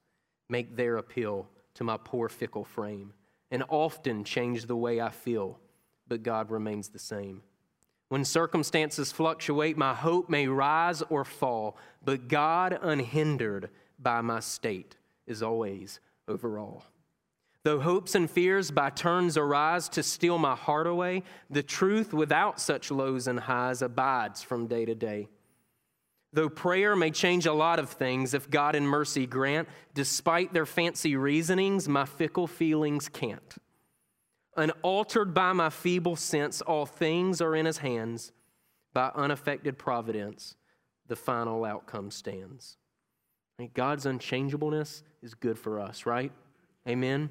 make 0.50 0.76
their 0.76 0.98
appeal 0.98 1.48
to 1.76 1.84
my 1.84 1.98
poor, 2.04 2.30
fickle 2.30 2.64
frame, 2.64 3.14
and 3.52 3.64
often 3.70 4.24
change 4.24 4.66
the 4.66 4.76
way 4.76 5.00
I 5.00 5.12
feel 5.12 5.60
but 6.08 6.24
God 6.24 6.50
remains 6.50 6.90
the 6.90 6.98
same. 6.98 7.44
When 8.10 8.26
circumstances 8.26 9.12
fluctuate, 9.12 9.78
my 9.78 9.94
hope 9.94 10.32
may 10.32 10.48
rise 10.48 11.04
or 11.04 11.24
fall, 11.24 11.78
but 12.04 12.28
God, 12.28 12.80
unhindered 12.82 13.70
by 14.00 14.22
my 14.22 14.40
state, 14.40 14.98
is 15.28 15.44
always 15.44 16.00
over 16.28 16.58
all. 16.58 16.86
Though 17.62 17.82
hopes 17.82 18.16
and 18.16 18.28
fears 18.28 18.72
by 18.72 18.90
turns 18.90 19.38
arise 19.38 19.90
to 19.90 20.02
steal 20.02 20.40
my 20.40 20.56
heart 20.56 20.88
away, 20.88 21.22
the 21.52 21.62
truth 21.62 22.16
without 22.16 22.60
such 22.60 22.90
lows 22.90 23.28
and 23.28 23.42
highs 23.42 23.84
abides 23.84 24.42
from 24.42 24.66
day 24.66 24.86
to 24.86 24.96
day. 24.96 25.30
Though 26.36 26.50
prayer 26.50 26.98
may 26.98 27.12
change 27.12 27.46
a 27.46 27.54
lot 27.54 27.80
of 27.80 27.90
things 27.90 28.34
if 28.34 28.50
God 28.50 28.76
in 28.76 28.86
mercy 28.86 29.26
grant, 29.26 29.70
despite 29.94 30.52
their 30.52 30.66
fancy 30.66 31.16
reasonings, 31.16 31.88
my 31.88 32.04
fickle 32.04 32.46
feelings 32.46 33.08
can't. 33.08 33.56
Unaltered 34.58 35.34
by 35.34 35.54
my 35.54 35.70
feeble 35.70 36.18
sense, 36.18 36.60
all 36.60 36.86
things 36.86 37.40
are 37.40 37.56
in 37.56 37.66
his 37.66 37.78
hands. 37.78 38.34
By 38.94 39.12
unaffected 39.16 39.78
providence, 39.78 40.58
the 41.08 41.16
final 41.16 41.64
outcome 41.64 42.12
stands. 42.12 42.76
God's 43.74 44.06
unchangeableness 44.06 45.04
is 45.22 45.36
good 45.36 45.58
for 45.58 45.80
us, 45.80 46.06
right? 46.06 46.34
Amen. 46.86 47.30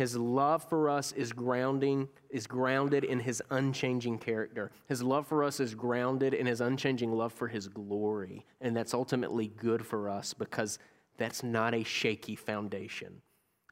His 0.00 0.16
love 0.16 0.64
for 0.64 0.88
us 0.88 1.12
is 1.12 1.30
grounding 1.30 2.08
is 2.30 2.46
grounded 2.46 3.04
in 3.04 3.20
his 3.20 3.42
unchanging 3.50 4.16
character. 4.16 4.70
His 4.88 5.02
love 5.02 5.26
for 5.26 5.44
us 5.44 5.60
is 5.60 5.74
grounded 5.74 6.32
in 6.32 6.46
his 6.46 6.62
unchanging 6.62 7.12
love 7.12 7.34
for 7.34 7.48
his 7.48 7.68
glory, 7.68 8.46
and 8.62 8.74
that's 8.74 8.94
ultimately 8.94 9.48
good 9.48 9.84
for 9.84 10.08
us 10.08 10.32
because 10.32 10.78
that's 11.18 11.42
not 11.42 11.74
a 11.74 11.82
shaky 11.82 12.34
foundation. 12.34 13.20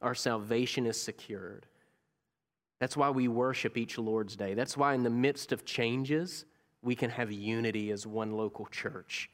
Our 0.03 0.13
salvation 0.13 0.85
is 0.85 1.01
secured. 1.01 1.65
That's 2.79 2.95
why 2.95 3.09
we 3.09 3.27
worship 3.27 3.75
each 3.75 3.97
Lord's 3.97 4.35
Day. 4.35 4.53
That's 4.53 4.77
why, 4.77 4.93
in 4.93 5.01
the 5.01 5.09
midst 5.09 5.51
of 5.51 5.65
changes, 5.65 6.45
we 6.83 6.93
can 6.93 7.09
have 7.09 7.31
unity 7.31 7.89
as 7.89 8.05
one 8.05 8.33
local 8.33 8.67
church. 8.67 9.31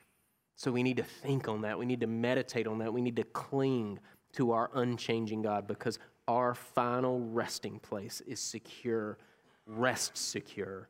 So 0.56 0.72
we 0.72 0.82
need 0.82 0.96
to 0.96 1.04
think 1.04 1.50
on 1.50 1.64
that. 1.64 1.78
We 1.78 1.86
need 1.86 2.00
to 2.00 2.08
meditate 2.08 2.68
on 2.68 2.78
that. 2.78 2.94
We 2.94 3.02
need 3.02 3.18
to 3.18 3.26
cling 3.26 4.00
to 4.36 4.52
our 4.52 4.70
unchanging 4.76 5.42
God 5.42 5.68
because 5.68 6.00
our 6.28 6.56
final 6.56 7.20
resting 7.20 7.80
place 7.80 8.22
is 8.22 8.40
secure, 8.40 9.18
rest 9.66 10.18
secure 10.18 10.90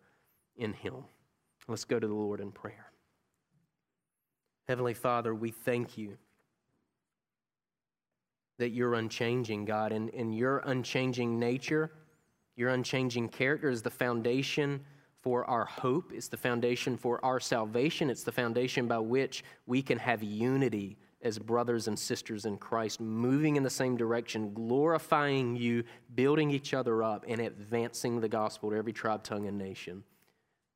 in 0.56 0.74
Him. 0.74 0.96
Let's 1.68 1.86
go 1.86 2.00
to 2.00 2.08
the 2.08 2.14
Lord 2.14 2.40
in 2.40 2.52
prayer. 2.52 2.92
Heavenly 4.68 4.94
Father, 4.94 5.34
we 5.34 5.52
thank 5.52 5.98
you 5.98 6.18
that 8.58 8.70
you're 8.70 8.94
unchanging, 8.94 9.66
God, 9.66 9.92
and, 9.92 10.10
and 10.14 10.36
your 10.36 10.60
unchanging 10.60 11.40
nature 11.40 11.92
your 12.56 12.70
unchanging 12.70 13.30
character 13.30 13.70
is 13.70 13.82
the 13.82 13.90
foundation 13.90 14.82
for 15.22 15.44
our 15.46 15.66
hope, 15.66 16.12
it's 16.14 16.28
the 16.28 16.38
foundation 16.38 16.96
for 16.96 17.24
our 17.26 17.40
salvation, 17.40 18.10
it's 18.10 18.24
the 18.24 18.32
foundation 18.32 18.88
by 18.88 19.00
which 19.00 19.44
we 19.66 19.82
can 19.82 19.98
have 19.98 20.22
unity 20.24 20.98
as 21.26 21.40
brothers 21.40 21.88
and 21.88 21.98
sisters 21.98 22.46
in 22.46 22.56
Christ, 22.56 23.02
moving 23.02 23.56
in 23.56 23.64
the 23.64 23.70
same 23.70 23.98
direction, 23.98 24.54
glorifying 24.54 25.56
you, 25.56 25.84
building 26.14 26.52
each 26.52 26.74
other 26.74 27.02
up, 27.02 27.26
and 27.28 27.42
advancing 27.42 28.22
the 28.22 28.30
gospel 28.30 28.70
to 28.70 28.78
every 28.78 28.94
tribe, 28.94 29.24
tongue, 29.24 29.48
and 29.48 29.58
nation. 29.58 30.04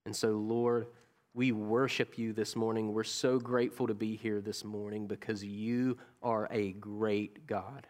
And 0.07 0.15
so, 0.15 0.31
Lord, 0.31 0.87
we 1.35 1.51
worship 1.51 2.17
you 2.17 2.33
this 2.33 2.55
morning. 2.55 2.91
We're 2.93 3.03
so 3.03 3.37
grateful 3.39 3.85
to 3.87 3.93
be 3.93 4.15
here 4.15 4.41
this 4.41 4.63
morning 4.63 5.05
because 5.05 5.43
you 5.43 5.99
are 6.23 6.47
a 6.49 6.71
great 6.71 7.45
God. 7.45 7.85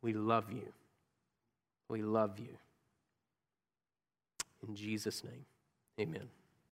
We 0.00 0.12
love 0.12 0.52
you. 0.52 0.72
We 1.88 2.02
love 2.02 2.38
you. 2.38 2.56
In 4.66 4.76
Jesus' 4.76 5.24
name, 5.24 5.44
amen. 5.98 6.28